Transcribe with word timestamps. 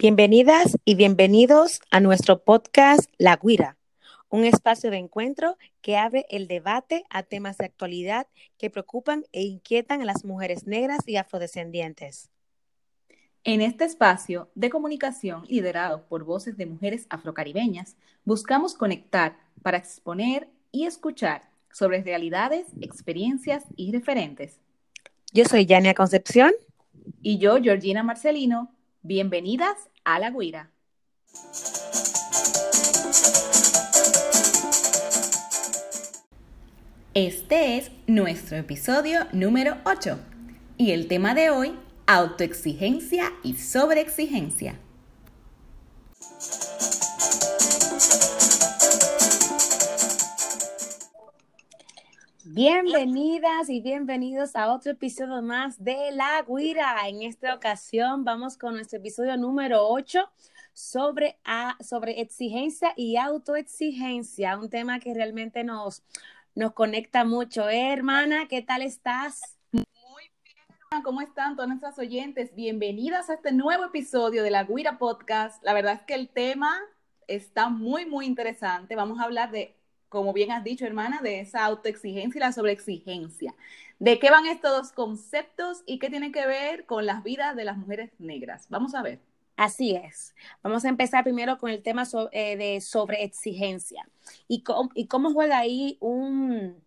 Bienvenidas 0.00 0.78
y 0.84 0.94
bienvenidos 0.94 1.80
a 1.90 1.98
nuestro 1.98 2.44
podcast 2.44 3.10
La 3.18 3.34
Guira, 3.34 3.76
un 4.28 4.44
espacio 4.44 4.92
de 4.92 4.98
encuentro 4.98 5.56
que 5.80 5.96
abre 5.96 6.24
el 6.30 6.46
debate 6.46 7.02
a 7.10 7.24
temas 7.24 7.58
de 7.58 7.64
actualidad 7.64 8.28
que 8.58 8.70
preocupan 8.70 9.24
e 9.32 9.42
inquietan 9.42 10.00
a 10.00 10.04
las 10.04 10.24
mujeres 10.24 10.68
negras 10.68 11.00
y 11.08 11.16
afrodescendientes. 11.16 12.30
En 13.42 13.60
este 13.60 13.86
espacio 13.86 14.48
de 14.54 14.70
comunicación 14.70 15.42
liderado 15.48 16.06
por 16.06 16.22
voces 16.22 16.56
de 16.56 16.66
mujeres 16.66 17.08
afrocaribeñas, 17.10 17.96
buscamos 18.24 18.74
conectar 18.74 19.36
para 19.62 19.78
exponer 19.78 20.48
y 20.70 20.86
escuchar 20.86 21.50
sobre 21.72 22.04
realidades, 22.04 22.68
experiencias 22.80 23.64
y 23.74 23.90
referentes. 23.90 24.60
Yo 25.32 25.44
soy 25.44 25.66
Yania 25.66 25.94
Concepción. 25.94 26.52
Y 27.20 27.38
yo, 27.38 27.56
Georgina 27.60 28.04
Marcelino. 28.04 28.72
Bienvenidas 29.02 29.88
a 30.08 30.18
La 30.18 30.30
Guira. 30.30 30.70
Este 37.12 37.76
es 37.76 37.90
nuestro 38.06 38.56
episodio 38.56 39.26
número 39.32 39.76
8 39.84 40.18
y 40.78 40.92
el 40.92 41.08
tema 41.08 41.34
de 41.34 41.50
hoy, 41.50 41.78
autoexigencia 42.06 43.34
y 43.42 43.56
sobreexigencia. 43.56 44.78
Bienvenidas 52.60 53.70
y 53.70 53.80
bienvenidos 53.80 54.56
a 54.56 54.72
otro 54.72 54.90
episodio 54.90 55.42
más 55.42 55.84
de 55.84 56.10
La 56.10 56.42
Guira. 56.42 56.96
En 57.06 57.22
esta 57.22 57.54
ocasión 57.54 58.24
vamos 58.24 58.58
con 58.58 58.74
nuestro 58.74 58.98
episodio 58.98 59.36
número 59.36 59.88
8 59.88 60.28
sobre, 60.72 61.38
sobre 61.78 62.20
exigencia 62.20 62.94
y 62.96 63.16
autoexigencia, 63.16 64.58
un 64.58 64.70
tema 64.70 64.98
que 64.98 65.14
realmente 65.14 65.62
nos, 65.62 66.02
nos 66.56 66.72
conecta 66.72 67.24
mucho. 67.24 67.68
¿Eh, 67.68 67.92
hermana, 67.92 68.48
¿qué 68.48 68.60
tal 68.60 68.82
estás? 68.82 69.56
Muy 69.70 69.84
bien, 70.42 71.02
¿cómo 71.04 71.20
están 71.20 71.54
todas 71.54 71.68
nuestras 71.68 71.96
oyentes? 72.00 72.56
Bienvenidas 72.56 73.30
a 73.30 73.34
este 73.34 73.52
nuevo 73.52 73.84
episodio 73.84 74.42
de 74.42 74.50
La 74.50 74.64
Guira 74.64 74.98
Podcast. 74.98 75.62
La 75.62 75.74
verdad 75.74 75.92
es 75.92 76.02
que 76.02 76.14
el 76.14 76.28
tema 76.28 76.76
está 77.28 77.68
muy, 77.68 78.04
muy 78.04 78.26
interesante. 78.26 78.96
Vamos 78.96 79.20
a 79.20 79.22
hablar 79.22 79.52
de 79.52 79.77
como 80.08 80.32
bien 80.32 80.50
has 80.52 80.64
dicho, 80.64 80.86
hermana, 80.86 81.20
de 81.22 81.40
esa 81.40 81.64
autoexigencia 81.64 82.38
y 82.38 82.40
la 82.40 82.52
sobreexigencia. 82.52 83.54
¿De 83.98 84.18
qué 84.18 84.30
van 84.30 84.46
estos 84.46 84.70
dos 84.70 84.92
conceptos 84.92 85.82
y 85.86 85.98
qué 85.98 86.08
tienen 86.08 86.32
que 86.32 86.46
ver 86.46 86.86
con 86.86 87.04
las 87.04 87.22
vidas 87.22 87.56
de 87.56 87.64
las 87.64 87.76
mujeres 87.76 88.10
negras? 88.18 88.66
Vamos 88.68 88.94
a 88.94 89.02
ver. 89.02 89.20
Así 89.58 89.96
es. 89.96 90.36
Vamos 90.62 90.84
a 90.84 90.88
empezar 90.88 91.24
primero 91.24 91.58
con 91.58 91.70
el 91.70 91.82
tema 91.82 92.04
eh, 92.30 92.56
de 92.56 92.80
sobreexigencia 92.80 94.08
y, 94.46 94.62
y 94.94 95.06
cómo 95.08 95.32
juega 95.32 95.58
ahí 95.58 95.98
un, 96.00 96.80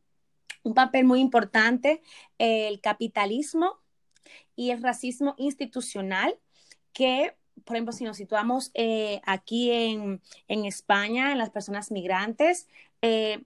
papel 0.73 1.03
muy 1.03 1.19
importante 1.19 2.01
el 2.37 2.79
capitalismo 2.79 3.77
y 4.55 4.71
el 4.71 4.81
racismo 4.81 5.35
institucional 5.37 6.39
que 6.93 7.35
por 7.65 7.75
ejemplo, 7.75 7.93
si 7.93 8.03
nos 8.03 8.17
situamos 8.17 8.71
eh, 8.73 9.21
aquí 9.25 9.71
en, 9.71 10.21
en, 10.47 10.65
España, 10.65 11.31
en 11.31 11.37
las 11.37 11.49
personas 11.49 11.91
migrantes, 11.91 12.67
eh, 13.01 13.43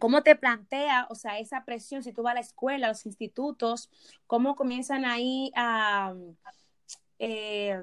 ¿Cómo 0.00 0.22
te 0.22 0.34
plantea, 0.34 1.06
o 1.08 1.14
sea, 1.14 1.38
esa 1.38 1.64
presión, 1.64 2.02
si 2.02 2.12
tú 2.12 2.22
vas 2.22 2.32
a 2.32 2.34
la 2.34 2.40
escuela, 2.40 2.86
a 2.86 2.88
los 2.90 3.06
institutos, 3.06 3.90
cómo 4.26 4.56
comienzan 4.56 5.04
ahí 5.04 5.52
a, 5.54 6.14
eh, 7.20 7.80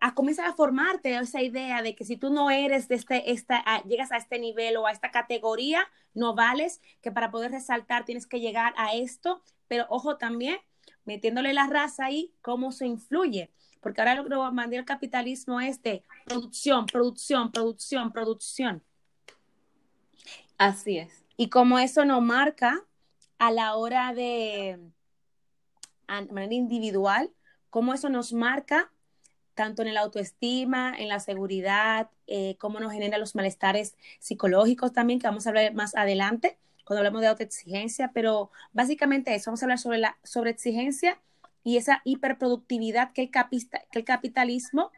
a 0.00 0.14
comenzar 0.14 0.46
a 0.46 0.54
formarte 0.54 1.16
esa 1.16 1.42
idea 1.42 1.82
de 1.82 1.96
que 1.96 2.04
si 2.04 2.16
tú 2.16 2.30
no 2.30 2.50
eres 2.50 2.86
de 2.86 2.94
este, 2.94 3.32
esta, 3.32 3.64
llegas 3.82 4.12
a 4.12 4.16
este 4.16 4.38
nivel 4.38 4.76
o 4.76 4.86
a 4.86 4.92
esta 4.92 5.10
categoría, 5.10 5.88
no 6.14 6.34
vales, 6.34 6.80
que 7.02 7.10
para 7.10 7.32
poder 7.32 7.50
resaltar 7.50 8.04
tienes 8.04 8.26
que 8.26 8.40
llegar 8.40 8.72
a 8.76 8.94
esto, 8.94 9.42
pero 9.66 9.86
ojo 9.88 10.18
también, 10.18 10.58
metiéndole 11.04 11.52
la 11.52 11.66
raza 11.66 12.06
ahí, 12.06 12.32
cómo 12.42 12.70
se 12.70 12.86
influye, 12.86 13.50
porque 13.80 14.00
ahora 14.00 14.14
lo 14.16 14.24
que 14.24 14.54
mandó 14.54 14.76
el 14.76 14.84
capitalismo 14.84 15.60
es 15.60 15.82
de 15.82 16.02
producción, 16.24 16.86
producción, 16.86 17.50
producción, 17.50 18.12
producción. 18.12 18.82
Así 20.58 20.98
es. 20.98 21.24
Y 21.36 21.48
como 21.48 21.78
eso 21.78 22.04
nos 22.04 22.22
marca 22.22 22.84
a 23.38 23.50
la 23.50 23.74
hora 23.76 24.12
de, 24.12 24.78
de 26.06 26.32
manera 26.32 26.54
individual, 26.54 27.30
cómo 27.70 27.94
eso 27.94 28.10
nos 28.10 28.32
marca 28.32 28.92
tanto 29.54 29.82
en 29.82 29.94
la 29.94 30.00
autoestima, 30.00 30.94
en 30.96 31.08
la 31.08 31.20
seguridad, 31.20 32.10
eh, 32.26 32.56
cómo 32.58 32.80
nos 32.80 32.92
genera 32.92 33.18
los 33.18 33.34
malestares 33.34 33.94
psicológicos 34.18 34.92
también, 34.92 35.18
que 35.18 35.26
vamos 35.26 35.46
a 35.46 35.50
hablar 35.50 35.74
más 35.74 35.94
adelante 35.94 36.58
cuando 36.84 37.00
hablamos 37.00 37.20
de 37.20 37.28
autoexigencia, 37.28 38.10
pero 38.12 38.50
básicamente 38.72 39.34
eso, 39.34 39.50
vamos 39.50 39.62
a 39.62 39.66
hablar 39.66 39.78
sobre 39.78 39.98
la 39.98 40.18
sobreexigencia 40.24 41.20
y 41.62 41.76
esa 41.76 42.00
hiperproductividad 42.04 43.12
que 43.12 43.30
el, 43.92 44.04
capitalismo 44.04 44.90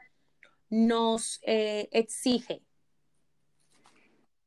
nos 0.71 1.41
eh, 1.43 1.89
exige 1.93 2.63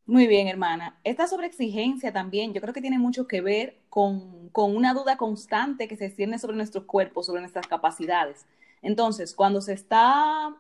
muy 0.08 0.28
bien, 0.28 0.48
hermana. 0.48 1.00
Esta 1.04 1.28
sobreexigencia 1.28 2.14
también, 2.14 2.54
yo 2.54 2.62
creo 2.62 2.74
que 2.76 2.82
tiene 2.82 3.00
mucho 3.00 3.28
que 3.28 3.42
ver 3.42 3.82
con, 3.90 4.52
una 4.54 4.94
duda 4.94 5.18
constante 5.18 5.88
que 5.88 5.98
se 5.98 6.12
cierne 6.12 6.38
sobre 6.38 6.56
nuestros 6.56 6.86
cuerpos, 6.86 7.26
sobre 7.26 7.42
nuestras 7.42 7.68
capacidades. 7.68 8.46
Entonces, 8.84 9.34
cuando 9.34 9.62
se 9.62 9.74
está 9.74 10.56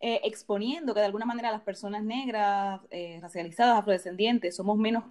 eh, 0.00 0.20
exponiendo 0.24 0.92
que 0.92 1.00
de 1.00 1.06
alguna 1.06 1.24
manera 1.24 1.50
las 1.50 1.62
personas 1.62 2.02
negras, 2.04 2.82
eh, 2.90 3.18
racializadas, 3.22 3.78
afrodescendientes, 3.78 4.56
somos 4.56 4.76
menos 4.76 5.04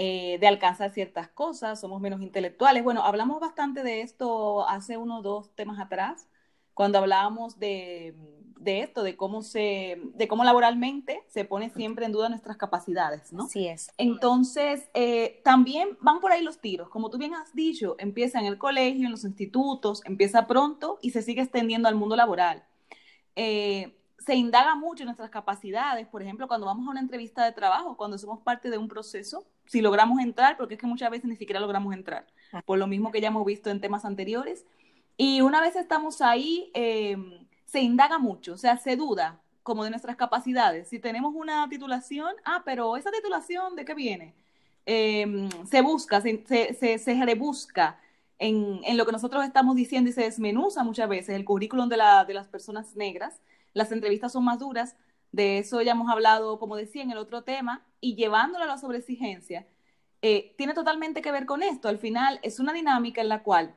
eh, 0.00 0.38
de 0.38 0.46
alcanzar 0.46 0.92
ciertas 0.92 1.26
cosas, 1.28 1.80
somos 1.80 2.00
menos 2.00 2.22
intelectuales. 2.22 2.84
Bueno, 2.84 3.02
hablamos 3.02 3.40
bastante 3.40 3.82
de 3.82 4.02
esto 4.02 4.68
hace 4.68 4.96
unos 4.96 5.24
dos 5.24 5.50
temas 5.56 5.80
atrás, 5.80 6.28
cuando 6.72 6.98
hablábamos 6.98 7.58
de 7.58 8.14
de 8.58 8.80
esto, 8.80 9.02
de 9.02 9.16
cómo 9.16 9.42
se, 9.42 10.00
de 10.14 10.28
cómo 10.28 10.44
laboralmente 10.44 11.22
se 11.28 11.44
pone 11.44 11.70
siempre 11.70 12.06
en 12.06 12.12
duda 12.12 12.28
nuestras 12.28 12.56
capacidades, 12.56 13.32
¿no? 13.32 13.46
Sí 13.48 13.68
es. 13.68 13.90
Entonces, 13.98 14.88
eh, 14.94 15.40
también 15.44 15.96
van 16.00 16.20
por 16.20 16.32
ahí 16.32 16.42
los 16.42 16.60
tiros. 16.60 16.88
Como 16.88 17.10
tú 17.10 17.18
bien 17.18 17.34
has 17.34 17.54
dicho, 17.54 17.96
empieza 17.98 18.38
en 18.40 18.46
el 18.46 18.58
colegio, 18.58 19.06
en 19.06 19.12
los 19.12 19.24
institutos, 19.24 20.02
empieza 20.04 20.46
pronto 20.46 20.98
y 21.02 21.10
se 21.10 21.22
sigue 21.22 21.42
extendiendo 21.42 21.88
al 21.88 21.94
mundo 21.94 22.16
laboral. 22.16 22.64
Eh, 23.36 23.96
se 24.18 24.34
indaga 24.34 24.74
mucho 24.74 25.04
en 25.04 25.06
nuestras 25.06 25.30
capacidades, 25.30 26.06
por 26.08 26.22
ejemplo, 26.22 26.48
cuando 26.48 26.66
vamos 26.66 26.86
a 26.86 26.90
una 26.90 27.00
entrevista 27.00 27.44
de 27.44 27.52
trabajo, 27.52 27.96
cuando 27.96 28.18
somos 28.18 28.40
parte 28.40 28.68
de 28.68 28.76
un 28.76 28.88
proceso, 28.88 29.46
si 29.68 29.80
logramos 29.80 30.20
entrar, 30.20 30.56
porque 30.56 30.74
es 30.74 30.80
que 30.80 30.86
muchas 30.86 31.10
veces 31.10 31.28
ni 31.28 31.36
siquiera 31.36 31.60
logramos 31.60 31.94
entrar, 31.94 32.26
ah. 32.52 32.62
por 32.64 32.78
lo 32.78 32.86
mismo 32.86 33.12
que 33.12 33.20
ya 33.20 33.28
hemos 33.28 33.44
visto 33.46 33.70
en 33.70 33.80
temas 33.80 34.04
anteriores. 34.04 34.64
Y 35.16 35.40
una 35.40 35.60
vez 35.60 35.76
estamos 35.76 36.20
ahí, 36.20 36.70
eh, 36.74 37.16
se 37.64 37.80
indaga 37.80 38.18
mucho, 38.18 38.54
o 38.54 38.56
sea, 38.56 38.78
se 38.78 38.96
duda 38.96 39.40
como 39.62 39.84
de 39.84 39.90
nuestras 39.90 40.16
capacidades. 40.16 40.88
Si 40.88 40.98
tenemos 40.98 41.34
una 41.34 41.68
titulación, 41.68 42.34
ah, 42.44 42.62
pero 42.64 42.96
esa 42.96 43.10
titulación, 43.10 43.76
¿de 43.76 43.84
qué 43.84 43.94
viene? 43.94 44.34
Em, 44.86 45.50
se 45.66 45.82
busca, 45.82 46.22
se, 46.22 46.42
se, 46.46 46.98
se, 46.98 47.24
rebusca 47.24 48.00
en, 48.38 48.80
en, 48.84 48.96
lo 48.96 49.04
que 49.04 49.12
nosotros 49.12 49.44
estamos 49.44 49.76
diciendo 49.76 50.08
y 50.08 50.14
se 50.14 50.22
desmenuza 50.22 50.82
muchas 50.82 51.10
veces 51.10 51.36
el 51.36 51.44
currículum 51.44 51.90
de, 51.90 51.98
la, 51.98 52.24
de 52.24 52.32
las 52.32 52.48
personas 52.48 52.96
negras. 52.96 53.42
Las 53.74 53.92
entrevistas 53.92 54.32
son 54.32 54.44
más 54.44 54.58
duras, 54.58 54.96
de 55.32 55.58
eso 55.58 55.82
ya 55.82 55.92
hemos 55.92 56.10
hablado, 56.10 56.58
como 56.58 56.76
decía, 56.76 57.02
en 57.02 57.10
el 57.10 57.18
otro 57.18 57.42
tema, 57.42 57.86
y 58.00 58.14
llevándolo 58.16 58.64
a 58.64 58.68
la 58.68 58.78
sobreexigencia, 58.78 59.66
eh, 60.22 60.54
tiene 60.58 60.74
totalmente 60.74 61.22
que 61.22 61.32
ver 61.32 61.46
con 61.46 61.62
esto. 61.62 61.88
Al 61.88 61.98
final 61.98 62.40
es 62.42 62.60
una 62.60 62.72
dinámica 62.72 63.20
en 63.20 63.28
la 63.28 63.42
cual 63.42 63.74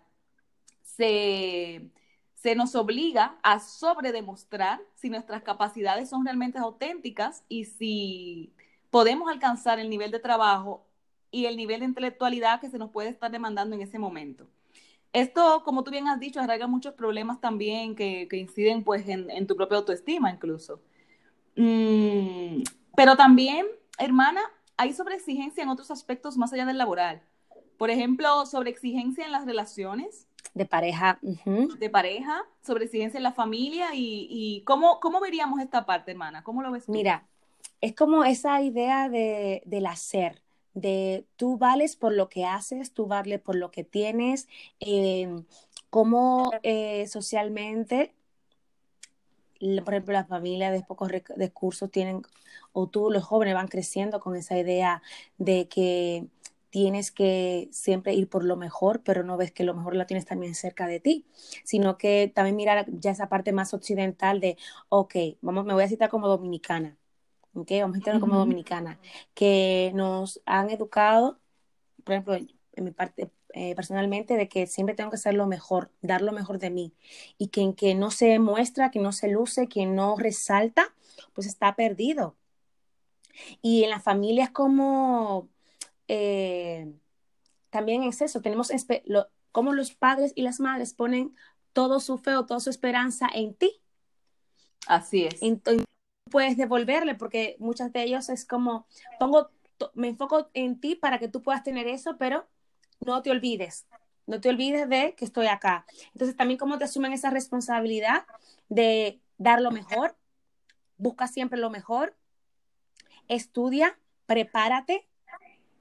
se 0.84 1.92
se 2.42 2.56
nos 2.56 2.74
obliga 2.74 3.38
a 3.44 3.60
sobredemostrar 3.60 4.82
si 4.96 5.12
nuestras 5.12 5.44
capacidades 5.44 6.10
son 6.10 6.26
realmente 6.26 6.58
auténticas 6.58 7.44
y 7.48 7.66
si 7.66 8.52
podemos 8.90 9.30
alcanzar 9.30 9.78
el 9.78 9.92
nivel 9.92 10.10
de 10.10 10.20
trabajo 10.20 10.84
y 11.30 11.46
el 11.46 11.56
nivel 11.56 11.82
de 11.82 11.86
intelectualidad 11.86 12.60
que 12.60 12.70
se 12.70 12.80
nos 12.80 12.90
puede 12.90 13.10
estar 13.10 13.30
demandando 13.30 13.76
en 13.76 13.84
ese 13.84 14.00
momento. 14.00 14.48
Esto, 15.14 15.62
como 15.64 15.84
tú 15.84 15.92
bien 15.92 16.08
has 16.08 16.20
dicho, 16.20 16.40
arraiga 16.40 16.66
muchos 16.66 16.96
problemas 16.96 17.40
también 17.40 17.96
que, 17.96 18.28
inciden 18.32 18.84
pues 18.84 19.08
en, 19.08 19.46
tu 19.46 19.56
propia 19.56 19.78
autoestima 19.78 20.32
incluso. 20.32 20.82
Mm, 21.56 22.64
pero 22.96 23.16
también, 23.16 23.66
hermana, 23.98 24.42
hay 24.78 24.94
sobreexigencia 24.94 25.64
en 25.64 25.70
otros 25.70 25.92
aspectos 25.92 26.38
más 26.38 26.54
allá 26.54 26.66
del 26.66 26.78
laboral. 26.78 27.22
Por 27.78 27.90
ejemplo, 27.90 28.46
sobreexigencia 28.46 29.26
en 29.26 29.32
las 29.32 29.46
relaciones, 29.46 30.28
de 30.54 30.66
pareja. 30.66 31.20
De 31.80 31.90
pareja, 31.90 32.44
sobre 32.62 32.88
ciencia 32.88 33.18
en 33.18 33.24
la 33.24 33.32
familia 33.32 33.90
y, 33.94 34.64
¿cómo, 34.66 35.00
cómo 35.00 35.22
veríamos 35.22 35.62
esta 35.62 35.86
parte, 35.86 36.12
hermana? 36.12 36.44
¿Cómo 36.44 36.62
lo 36.62 36.72
ves? 36.72 36.90
Mira, 36.90 37.26
es 37.80 37.96
como 37.96 38.26
esa 38.26 38.62
idea 38.62 39.10
de, 39.10 39.62
del 39.66 39.86
hacer, 39.86 40.42
de 40.74 41.26
tú 41.38 41.58
vales 41.58 41.96
por 41.96 42.14
lo 42.14 42.28
que 42.28 42.46
haces, 42.46 42.94
tú 42.94 43.08
vales 43.08 43.40
por 43.40 43.56
lo 43.56 43.72
que 43.72 43.84
tienes, 43.84 44.48
eh, 44.80 45.42
cómo 45.90 46.52
eh, 46.64 47.08
socialmente 47.08 48.14
por 49.84 49.94
ejemplo, 49.94 50.14
las 50.14 50.28
familias 50.28 50.72
de 50.74 50.84
pocos 50.84 51.12
recursos 51.12 51.92
tienen, 51.92 52.24
o 52.74 52.88
tú, 52.88 53.12
los 53.12 53.24
jóvenes, 53.24 53.54
van 53.54 53.68
creciendo 53.68 54.20
con 54.20 54.36
esa 54.36 54.58
idea 54.58 55.02
de 55.38 55.68
que 55.68 56.28
tienes 56.72 57.12
que 57.12 57.68
siempre 57.72 58.14
ir 58.14 58.30
por 58.30 58.44
lo 58.44 58.56
mejor, 58.56 59.02
pero 59.04 59.24
no 59.24 59.38
ves 59.38 59.52
que 59.52 59.64
lo 59.64 59.74
mejor 59.74 59.96
lo 59.96 60.06
tienes 60.06 60.26
también 60.26 60.56
cerca 60.56 60.88
de 60.88 61.00
ti, 61.00 61.26
sino 61.64 61.98
que 61.98 62.32
también 62.34 62.56
mirar 62.56 62.86
ya 62.90 63.12
esa 63.12 63.30
parte 63.30 63.52
más 63.52 63.74
occidental 63.74 64.40
de, 64.40 64.58
ok, 64.90 65.16
vamos, 65.42 65.66
me 65.66 65.74
voy 65.74 65.84
a 65.84 65.90
citar 65.90 66.10
como 66.10 66.28
dominicana, 66.28 66.98
ok, 67.54 67.72
vamos 67.82 67.98
a 67.98 68.00
citar 68.00 68.20
como 68.20 68.38
dominicana, 68.38 69.00
que 69.34 69.92
nos 69.94 70.42
han 70.46 70.70
educado, 70.70 71.40
por 72.04 72.14
ejemplo, 72.14 72.36
en 72.36 72.84
mi 72.84 72.92
parte 72.92 73.30
eh, 73.54 73.76
personalmente, 73.76 74.36
de 74.36 74.48
que 74.48 74.68
siempre 74.68 74.96
tengo 74.96 75.10
que 75.10 75.16
hacer 75.16 75.34
lo 75.34 75.48
mejor, 75.48 75.92
dar 76.02 76.22
lo 76.22 76.32
mejor 76.32 76.60
de 76.60 76.70
mí, 76.70 76.94
y 77.38 77.48
que 77.48 77.62
en 77.62 77.74
que 77.74 77.96
no 77.96 78.12
se 78.12 78.40
muestra, 78.40 78.92
que 78.92 79.00
no 79.00 79.12
se 79.12 79.30
luce, 79.30 79.68
que 79.68 79.86
no 79.86 80.16
resalta, 80.16 80.94
pues 81.34 81.48
está 81.48 81.76
perdido. 81.76 82.36
Y 83.62 83.84
en 83.84 83.90
las 83.90 84.04
familias 84.04 84.50
como 84.50 85.50
eh, 86.08 86.92
también 87.70 88.04
es 88.04 88.22
eso, 88.22 88.42
tenemos 88.42 88.72
como 89.52 89.74
los 89.74 89.94
padres 89.94 90.34
y 90.36 90.42
las 90.42 90.60
madres 90.60 90.94
ponen 90.94 91.36
todo 91.74 92.00
su 92.00 92.18
fe 92.18 92.36
o 92.36 92.46
toda 92.46 92.60
su 92.60 92.70
esperanza 92.70 93.28
en 93.34 93.54
ti. 93.54 93.82
Así 94.88 95.26
es. 95.26 95.42
Entonces, 95.42 95.86
puedes 96.30 96.58
devolverle 96.58 97.16
porque 97.16 97.56
muchas 97.60 97.94
de 97.94 98.04
ellos 98.04 98.30
es 98.30 98.46
como, 98.46 98.88
pongo, 99.20 99.52
me 99.94 100.10
enfoco 100.10 100.50
en 100.54 100.80
ti 100.80 100.96
para 100.96 101.18
que 101.18 101.28
tú 101.28 101.42
puedas 101.42 101.64
tener 101.64 101.88
eso, 101.88 102.18
pero 102.18 102.46
no 103.06 103.22
te 103.22 103.32
olvides, 103.32 103.88
no 104.28 104.40
te 104.40 104.50
olvides 104.50 104.88
de 104.88 105.16
que 105.16 105.26
estoy 105.26 105.48
acá. 105.48 105.86
Entonces, 106.14 106.36
también 106.38 106.58
como 106.58 106.78
te 106.78 106.86
asumen 106.86 107.14
esa 107.14 107.30
responsabilidad 107.30 108.26
de 108.70 109.20
dar 109.38 109.62
lo 109.62 109.72
mejor, 109.72 110.16
busca 110.98 111.28
siempre 111.28 111.60
lo 111.60 111.70
mejor, 111.70 112.16
estudia, 113.28 113.98
prepárate, 114.26 115.08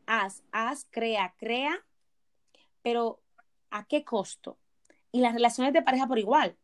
haz, 0.07 0.43
haz, 0.51 0.87
crea, 0.91 1.35
crea, 1.39 1.85
pero 2.83 3.21
¿a 3.71 3.85
qué 3.85 4.05
costo? 4.05 4.59
Y 5.13 5.21
las 5.21 5.35
relaciones 5.35 5.73
de 5.73 5.83
pareja 5.83 6.07
por 6.07 6.19
igual. 6.19 6.57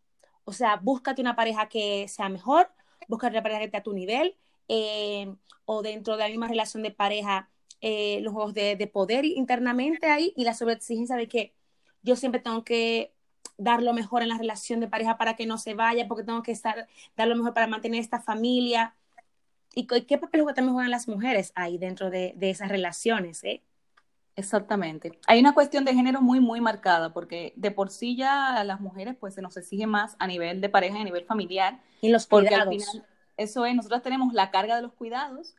O 0.44 0.53
sea, 0.53 0.76
búscate 0.76 1.20
una 1.20 1.37
pareja 1.37 1.69
que 1.69 2.08
sea 2.08 2.29
mejor, 2.29 2.70
búscate 3.08 3.35
una 3.35 3.43
pareja 3.43 3.61
que 3.61 3.67
esté 3.67 3.76
a 3.79 3.82
tu 3.82 3.93
nivel, 3.93 4.37
eh, 4.69 5.35
o 5.64 5.82
dentro 5.82 6.17
de 6.17 6.23
la 6.23 6.29
misma 6.29 6.49
relación 6.49 6.82
de 6.82 6.91
pareja, 6.91 7.50
eh, 7.81 8.20
los 8.23 8.32
juegos 8.32 8.55
de, 8.55 8.90
poder 8.93 9.25
internamente 9.25 10.06
ahí 10.06 10.32
y 10.37 10.44
la 10.44 10.55
sobreexigencia 10.55 11.17
de 11.17 11.28
que 11.28 11.52
yo 12.02 12.17
siempre 12.17 12.40
tengo 12.40 12.64
que 12.64 13.12
dar 13.58 13.82
lo 13.82 13.93
mejor 13.93 14.23
en 14.23 14.28
la 14.28 14.38
relación 14.38 14.81
de 14.81 14.88
pareja 14.88 15.19
para 15.19 15.37
que 15.37 15.46
no 15.46 15.58
se 15.58 15.75
vaya, 15.75 16.08
porque 16.08 16.25
tengo 16.25 16.43
que 16.43 16.52
estar, 16.52 16.88
dar 17.17 17.28
lo 17.28 17.37
mejor 17.37 17.55
para 17.55 17.67
mantener 17.67 18.00
esta 18.00 18.20
familia. 18.20 18.94
¿Y 19.75 19.87
qué 19.87 20.19
papel 20.19 20.44
también 20.55 20.73
juegan 20.73 20.90
las 20.90 21.06
mujeres 21.06 21.52
ahí 21.55 21.76
dentro 21.76 22.11
de, 22.11 22.34
esas 22.40 22.70
relaciones? 22.70 23.44
Eh? 23.44 23.62
Exactamente. 24.34 25.19
Hay 25.26 25.38
una 25.38 25.52
cuestión 25.52 25.84
de 25.84 25.94
género 25.94 26.22
muy, 26.22 26.40
muy 26.40 26.61
marcada, 26.62 27.12
porque 27.12 27.52
de 27.56 27.70
por 27.70 27.90
sí 27.90 28.17
ya 28.17 28.56
a 28.56 28.64
las 28.64 28.81
mujeres 28.81 29.17
pues 29.20 29.34
se 29.34 29.43
nos 29.43 29.56
exige 29.56 29.87
más 29.87 30.17
a 30.19 30.26
nivel 30.26 30.61
de 30.61 30.69
pareja 30.70 30.99
y 30.99 31.02
a 31.02 31.05
nivel 31.05 31.25
familiar. 31.25 31.81
Y 32.00 32.08
los 32.08 32.26
porque 32.26 32.55
al 32.55 32.69
final, 32.70 33.06
eso 33.37 33.67
es, 33.67 33.75
nosotros 33.75 34.02
tenemos 34.02 34.32
la 34.32 34.50
carga 34.50 34.76
de 34.76 34.82
los 34.82 34.94
cuidados 34.94 35.55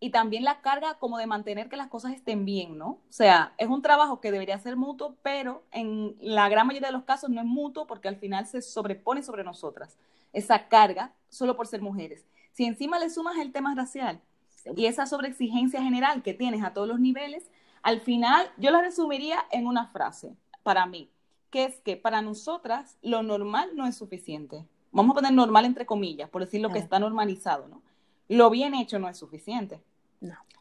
y 0.00 0.10
también 0.10 0.44
la 0.44 0.62
carga 0.62 0.94
como 0.94 1.18
de 1.18 1.26
mantener 1.26 1.68
que 1.68 1.76
las 1.76 1.88
cosas 1.88 2.12
estén 2.12 2.46
bien, 2.46 2.78
¿no? 2.78 2.88
O 2.88 3.00
sea, 3.10 3.52
es 3.58 3.68
un 3.68 3.82
trabajo 3.82 4.20
que 4.20 4.32
debería 4.32 4.58
ser 4.58 4.76
mutuo, 4.76 5.16
pero 5.22 5.62
en 5.70 6.16
la 6.20 6.48
gran 6.48 6.66
mayoría 6.66 6.88
de 6.88 6.92
los 6.92 7.04
casos 7.04 7.28
no 7.28 7.40
es 7.40 7.46
mutuo 7.46 7.86
porque 7.86 8.08
al 8.08 8.16
final 8.16 8.46
se 8.46 8.62
sobrepone 8.62 9.22
sobre 9.22 9.44
nosotras 9.44 9.98
esa 10.32 10.68
carga 10.68 11.12
solo 11.28 11.56
por 11.56 11.66
ser 11.66 11.82
mujeres. 11.82 12.24
Si 12.52 12.64
encima 12.64 12.98
le 12.98 13.10
sumas 13.10 13.36
el 13.38 13.52
tema 13.52 13.74
racial 13.74 14.20
y 14.76 14.86
esa 14.86 15.06
sobreexigencia 15.06 15.82
general 15.82 16.22
que 16.22 16.34
tienes 16.34 16.62
a 16.62 16.72
todos 16.72 16.88
los 16.88 17.00
niveles, 17.00 17.50
al 17.82 18.00
final 18.00 18.50
yo 18.56 18.70
la 18.70 18.80
resumiría 18.80 19.44
en 19.50 19.66
una 19.66 19.86
frase 19.88 20.34
para 20.62 20.86
mí, 20.86 21.10
que 21.50 21.64
es 21.64 21.80
que 21.80 21.96
para 21.96 22.22
nosotras 22.22 22.96
lo 23.02 23.22
normal 23.22 23.70
no 23.74 23.86
es 23.86 23.96
suficiente. 23.96 24.66
Vamos 24.92 25.12
a 25.12 25.16
poner 25.16 25.32
normal 25.32 25.64
entre 25.64 25.86
comillas, 25.86 26.28
por 26.30 26.44
decir 26.44 26.60
lo 26.60 26.70
que 26.70 26.78
está 26.78 26.98
normalizado, 26.98 27.68
¿no? 27.68 27.82
Lo 28.28 28.50
bien 28.50 28.74
hecho 28.74 28.98
no 28.98 29.08
es 29.08 29.18
suficiente. 29.18 29.80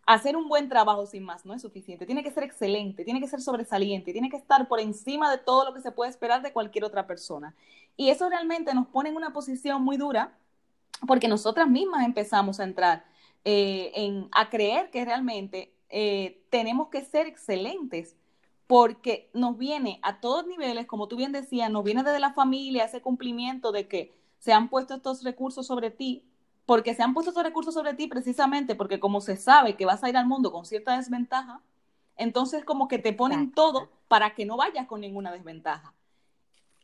Hacer 0.06 0.36
un 0.36 0.50
buen 0.50 0.70
trabajo 0.70 1.06
sin 1.06 1.24
más 1.24 1.46
no 1.46 1.54
es 1.54 1.62
suficiente. 1.62 2.06
Tiene 2.06 2.24
que 2.24 2.32
ser 2.32 2.44
excelente, 2.44 3.04
tiene 3.04 3.20
que 3.20 3.28
ser 3.28 3.42
sobresaliente, 3.42 4.12
tiene 4.12 4.30
que 4.30 4.38
estar 4.38 4.68
por 4.68 4.80
encima 4.80 5.30
de 5.30 5.38
todo 5.38 5.66
lo 5.66 5.74
que 5.74 5.82
se 5.82 5.92
puede 5.92 6.10
esperar 6.10 6.42
de 6.42 6.52
cualquier 6.52 6.84
otra 6.84 7.06
persona. 7.06 7.56
Y 7.96 8.10
eso 8.10 8.28
realmente 8.30 8.74
nos 8.74 8.88
pone 8.88 9.10
en 9.10 9.18
una 9.18 9.34
posición 9.34 9.84
muy 9.84 9.98
dura 9.98 10.36
porque 11.08 11.28
nosotras 11.28 11.70
mismas 11.70 12.06
empezamos 12.06 12.60
a 12.60 12.64
entrar 12.64 13.06
eh, 13.46 14.28
a 14.32 14.50
creer 14.50 14.90
que 14.90 15.06
realmente 15.06 15.74
eh, 15.90 16.44
tenemos 16.50 16.90
que 16.90 17.04
ser 17.04 17.26
excelentes, 17.28 18.16
porque 18.68 19.30
nos 19.34 19.58
viene 19.58 20.00
a 20.04 20.20
todos 20.20 20.46
niveles, 20.46 20.86
como 20.86 21.08
tú 21.08 21.16
bien 21.16 21.32
decías, 21.32 21.72
nos 21.72 21.84
viene 21.84 22.04
desde 22.04 22.20
la 22.20 22.34
familia 22.34 22.86
ese 22.86 23.02
cumplimiento 23.02 23.72
de 23.72 23.88
que 23.88 24.14
se 24.38 24.54
han 24.54 24.70
puesto 24.70 24.94
estos 24.94 25.24
recursos 25.24 25.66
sobre 25.66 25.90
ti, 25.90 26.24
porque 26.70 26.94
se 26.94 27.02
han 27.02 27.16
puesto 27.16 27.32
estos 27.32 27.44
recursos 27.44 27.74
sobre 27.74 27.96
ti 27.96 28.06
precisamente 28.06 28.76
porque 28.76 29.00
como 29.00 29.22
se 29.22 29.38
sabe 29.38 29.76
que 29.76 29.88
vas 29.88 30.04
a 30.04 30.10
ir 30.10 30.16
al 30.16 30.28
mundo 30.28 30.52
con 30.52 30.68
cierta 30.68 30.96
desventaja, 30.98 31.64
entonces 32.16 32.64
como 32.64 32.88
que 32.88 33.00
te 33.00 33.12
ponen 33.12 33.52
todo 33.52 33.90
para 34.08 34.36
que 34.36 34.46
no 34.46 34.56
vayas 34.56 34.86
con 34.86 35.02
ninguna 35.02 35.32
desventaja. 35.32 35.96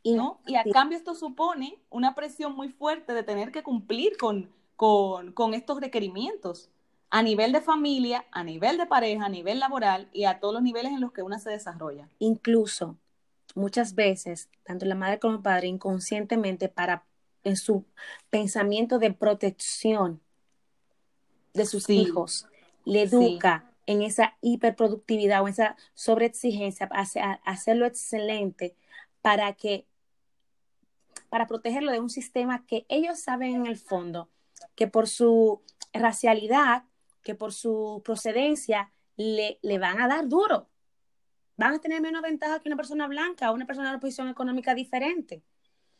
¿no? 0.04 0.40
Y 0.48 0.56
a 0.56 0.64
cambio 0.64 0.98
esto 0.98 1.14
supone 1.14 1.78
una 1.92 2.16
presión 2.16 2.56
muy 2.56 2.70
fuerte 2.70 3.14
de 3.14 3.22
tener 3.22 3.52
que 3.52 3.62
cumplir 3.62 4.18
con, 4.18 4.50
con, 4.76 5.54
estos 5.54 5.80
requerimientos 5.80 6.72
a 7.12 7.22
nivel 7.22 7.52
de 7.52 7.62
familia, 7.62 8.26
a 8.32 8.44
nivel 8.44 8.80
de 8.80 8.88
pareja, 8.88 9.26
a 9.26 9.30
nivel 9.30 9.60
laboral 9.60 10.10
y 10.12 10.24
a 10.24 10.40
todos 10.40 10.56
los 10.56 10.64
niveles 10.64 10.94
en 10.94 11.02
los 11.02 11.12
que 11.12 11.22
una 11.22 11.38
se 11.38 11.52
desarrolla. 11.52 12.10
Incluso 12.18 12.98
muchas 13.54 13.94
veces, 13.94 14.50
tanto 14.64 14.88
la 14.88 14.96
madre 14.96 15.20
como 15.20 15.36
el 15.36 15.44
padre, 15.44 15.68
inconscientemente 15.68 16.70
para 16.70 17.06
en 17.46 17.56
su 17.56 17.86
pensamiento 18.30 19.00
de 19.00 19.14
protección 19.14 20.20
de 21.54 21.66
sus 21.66 21.90
hijos, 21.90 22.48
le 22.84 23.04
educa 23.04 23.72
en 23.86 24.02
esa 24.02 24.36
hiperproductividad 24.42 25.44
o 25.44 25.48
esa 25.48 25.78
sobreexigencia, 25.94 26.90
a 26.92 27.40
hacerlo 27.46 27.86
excelente 27.86 28.76
para 29.22 29.54
que 29.54 29.86
para 31.30 31.48
protegerlo 31.48 31.92
de 31.92 32.00
un 32.00 32.10
sistema 32.10 32.66
que 32.66 32.86
ellos 32.90 33.20
saben 33.20 33.56
en 33.56 33.66
el 33.68 33.78
fondo 33.78 34.30
que 34.76 34.88
por 34.88 35.08
su 35.08 35.62
racialidad, 35.94 36.84
que 37.24 37.36
por 37.36 37.54
su 37.54 38.02
procedencia, 38.04 38.92
le, 39.18 39.60
le 39.62 39.80
van 39.80 40.02
a 40.02 40.08
dar 40.08 40.28
duro. 40.28 40.70
Van 41.58 41.74
a 41.74 41.80
tener 41.80 42.02
menos 42.02 42.22
ventaja 42.22 42.60
que 42.60 42.70
una 42.70 42.76
persona 42.76 43.08
blanca 43.08 43.52
o 43.52 43.54
una 43.54 43.66
persona 43.66 43.90
de 43.90 43.96
una 43.96 44.02
posición 44.02 44.28
económica 44.30 44.76
diferente. 44.76 45.42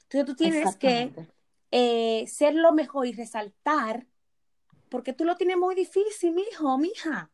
Entonces 0.04 0.26
tú 0.26 0.36
tienes 0.36 0.76
que 0.76 1.12
eh, 1.78 2.26
ser 2.28 2.56
lo 2.56 2.72
mejor 2.72 3.06
y 3.06 3.12
resaltar, 3.12 4.08
porque 4.88 5.12
tú 5.12 5.26
lo 5.26 5.36
tienes 5.36 5.58
muy 5.58 5.76
difícil, 5.76 6.32
mi 6.32 6.44
hijo, 6.44 6.78
mi 6.78 6.88
hija. 6.88 7.30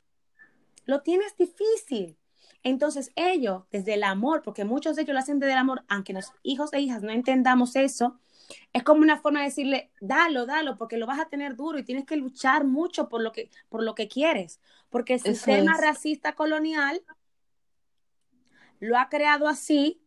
Lo 0.86 1.04
tienes 1.04 1.38
difícil. 1.38 2.18
Entonces 2.64 3.12
ellos, 3.16 3.66
desde 3.70 3.94
el 3.94 4.04
amor, 4.04 4.42
porque 4.42 4.66
muchos 4.66 4.96
de 4.96 5.04
ellos 5.04 5.14
lo 5.14 5.20
hacen 5.20 5.38
desde 5.38 5.54
el 5.54 5.60
amor, 5.60 5.84
aunque 5.88 6.14
los 6.14 6.34
hijos 6.42 6.74
e 6.74 6.82
hijas 6.82 7.04
no 7.04 7.12
entendamos 7.12 7.76
eso, 7.76 8.20
es 8.74 8.82
como 8.82 9.02
una 9.02 9.20
forma 9.20 9.42
de 9.42 9.46
decirle, 9.46 9.92
dalo, 10.02 10.48
dalo, 10.48 10.76
porque 10.76 10.98
lo 10.98 11.06
vas 11.06 11.20
a 11.20 11.30
tener 11.30 11.56
duro 11.56 11.78
y 11.78 11.84
tienes 11.84 12.06
que 12.06 12.16
luchar 12.16 12.66
mucho 12.66 13.10
por 13.10 13.22
lo 13.22 13.32
que, 13.32 13.52
por 13.70 13.84
lo 13.84 13.94
que 13.94 14.08
quieres, 14.08 14.60
porque 14.90 15.14
el 15.14 15.20
sistema 15.20 15.78
racista 15.78 16.34
colonial 16.34 17.04
lo 18.80 18.98
ha 18.98 19.08
creado 19.08 19.48
así 19.48 20.02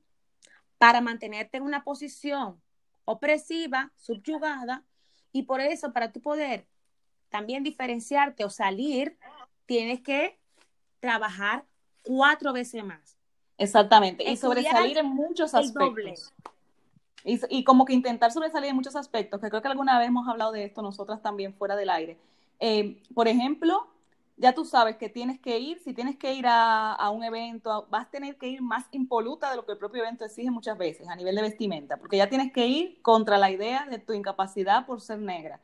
para 0.79 1.00
mantenerte 1.00 1.59
en 1.59 1.62
una 1.62 1.85
posición 1.85 2.63
opresiva, 3.04 3.92
subyugada, 3.96 4.84
y 5.32 5.42
por 5.42 5.61
eso, 5.61 5.92
para 5.92 6.12
tu 6.12 6.20
poder 6.20 6.66
también 7.28 7.64
diferenciarte 7.64 8.44
o 8.44 8.50
salir, 8.50 9.18
tienes 9.66 10.00
que 10.00 10.38
trabajar 11.00 11.64
cuatro 12.02 12.52
veces 12.52 12.84
más. 12.84 13.16
Exactamente, 13.58 14.28
y 14.30 14.37
sobresalir 14.37 14.99
en 14.99 15.06
muchos 15.06 15.54
aspectos. 15.54 16.32
Y, 17.25 17.64
como 17.64 17.87
que 17.87 17.94
intentar 17.94 18.30
sobresalir 18.30 18.68
en 18.70 18.76
muchos 18.76 18.96
aspectos, 18.96 19.40
que 19.40 19.49
creo 19.49 19.62
que 19.62 19.68
alguna 19.68 19.99
vez 19.99 20.08
hemos 20.08 20.28
hablado 20.28 20.52
de 20.52 20.64
esto 20.64 20.82
nosotras 20.82 21.23
también 21.23 21.54
fuera 21.54 21.75
del 21.75 21.88
aire. 21.88 22.18
Eh, 22.61 23.02
por 23.14 23.28
ejemplo, 23.28 23.88
ya 24.37 24.55
tú 24.55 24.64
sabes 24.64 24.97
que 24.97 25.09
tienes 25.09 25.38
que 25.41 25.59
ir, 25.59 25.79
si 25.81 25.95
tienes 25.95 26.17
que 26.17 26.35
ir 26.35 26.45
a, 26.49 27.11
un 27.11 27.25
evento, 27.25 27.87
vas 27.91 28.07
a 28.07 28.11
tener 28.11 28.37
que 28.37 28.49
ir 28.49 28.62
más 28.62 28.87
impoluta 28.93 29.50
de 29.50 29.57
lo 29.57 29.64
que 29.64 29.73
el 29.73 29.79
propio 29.79 30.03
evento 30.03 30.25
exige 30.25 30.50
muchas 30.50 30.76
veces 30.79 31.09
a 31.09 31.17
nivel 31.17 31.37
de 31.37 31.43
vestimenta, 31.43 31.97
porque 31.97 32.17
ya 32.17 32.29
tienes 32.29 32.53
que 32.53 32.67
ir 32.67 33.00
contra 33.03 33.38
la 33.38 33.50
idea 33.50 33.87
de 33.91 33.99
tu 33.99 34.12
incapacidad 34.12 34.87
por 34.87 35.00
ser 35.00 35.19
negra. 35.19 35.61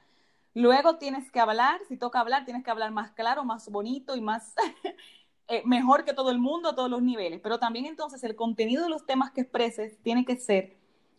Luego 0.54 0.96
tienes 0.98 1.30
que 1.30 1.40
hablar, 1.40 1.80
si 1.88 1.96
toca 1.96 2.20
hablar, 2.20 2.44
tienes 2.44 2.64
que 2.64 2.70
hablar 2.70 2.90
más 2.92 3.12
claro, 3.12 3.44
más 3.44 3.68
bonito 3.70 4.16
y 4.16 4.20
más 4.20 4.54
Eh, 5.50 5.62
mejor 5.66 6.04
que 6.04 6.14
todo 6.14 6.30
el 6.30 6.38
mundo 6.38 6.68
a 6.68 6.76
todos 6.76 6.88
los 6.88 7.02
niveles, 7.02 7.40
pero 7.42 7.58
también 7.58 7.84
entonces 7.84 8.22
el 8.22 8.36
contenido 8.36 8.84
de 8.84 8.88
los 8.88 9.04
temas 9.04 9.32
que 9.32 9.40
expreses 9.40 10.00
tiene 10.00 10.24
que 10.24 10.36
ser 10.36 10.76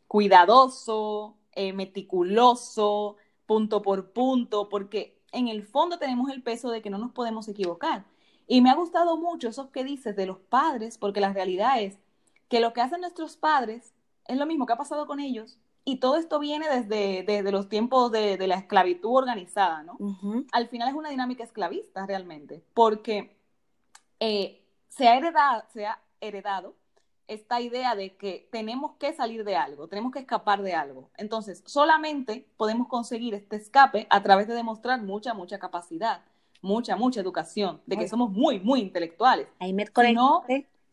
cuidadoso, 0.07 1.35
eh, 1.51 1.73
meticuloso, 1.73 3.17
punto 3.45 3.81
por 3.81 4.13
punto, 4.13 4.69
porque 4.69 5.20
en 5.31 5.47
el 5.47 5.63
fondo 5.63 5.97
tenemos 5.97 6.29
el 6.29 6.43
peso 6.43 6.69
de 6.69 6.81
que 6.81 6.89
no 6.89 6.97
nos 6.97 7.11
podemos 7.11 7.47
equivocar. 7.47 8.05
Y 8.47 8.61
me 8.61 8.69
ha 8.69 8.75
gustado 8.75 9.17
mucho 9.17 9.49
eso 9.49 9.71
que 9.71 9.83
dices 9.83 10.15
de 10.15 10.25
los 10.25 10.37
padres, 10.39 10.97
porque 10.97 11.21
la 11.21 11.33
realidad 11.33 11.81
es 11.81 11.97
que 12.49 12.59
lo 12.59 12.73
que 12.73 12.81
hacen 12.81 13.01
nuestros 13.01 13.37
padres 13.37 13.93
es 14.27 14.37
lo 14.37 14.45
mismo 14.45 14.65
que 14.65 14.73
ha 14.73 14.77
pasado 14.77 15.07
con 15.07 15.19
ellos. 15.19 15.57
Y 15.83 15.97
todo 15.97 16.17
esto 16.17 16.37
viene 16.37 16.67
desde, 16.69 17.23
desde 17.23 17.51
los 17.51 17.69
tiempos 17.69 18.11
de, 18.11 18.37
de, 18.37 18.47
la 18.47 18.55
esclavitud 18.55 19.15
organizada, 19.15 19.83
¿no? 19.83 19.97
Al 20.51 20.67
final 20.67 20.89
es 20.89 20.93
una 20.93 21.09
dinámica 21.09 21.43
esclavista 21.43 22.05
realmente, 22.05 22.63
porque 22.75 23.35
eh, 24.19 24.61
se, 24.89 25.07
ha 25.07 25.17
heredado, 25.17 25.63
se 25.73 25.87
ha 25.87 25.99
heredado 26.19 26.75
esta 27.33 27.61
idea 27.61 27.95
de 27.95 28.15
que 28.15 28.47
tenemos 28.51 28.93
que 28.99 29.13
salir 29.13 29.43
de 29.43 29.55
algo, 29.55 29.87
tenemos 29.87 30.11
que 30.11 30.19
escapar 30.19 30.61
de 30.61 30.73
algo. 30.73 31.09
Entonces, 31.17 31.63
solamente 31.65 32.45
podemos 32.57 32.87
conseguir 32.87 33.33
este 33.33 33.55
escape 33.55 34.05
a 34.09 34.21
través 34.21 34.47
de 34.47 34.53
demostrar 34.53 35.01
mucha, 35.01 35.33
mucha 35.33 35.57
capacidad, 35.57 36.21
mucha, 36.61 36.95
mucha 36.95 37.21
educación, 37.21 37.81
de 37.85 37.97
que 37.97 38.07
somos 38.07 38.31
muy, 38.31 38.59
muy 38.59 38.81
intelectuales. 38.81 39.47
Ahí 39.59 39.71
me 39.73 39.85
Si 39.85 40.13
no, 40.13 40.43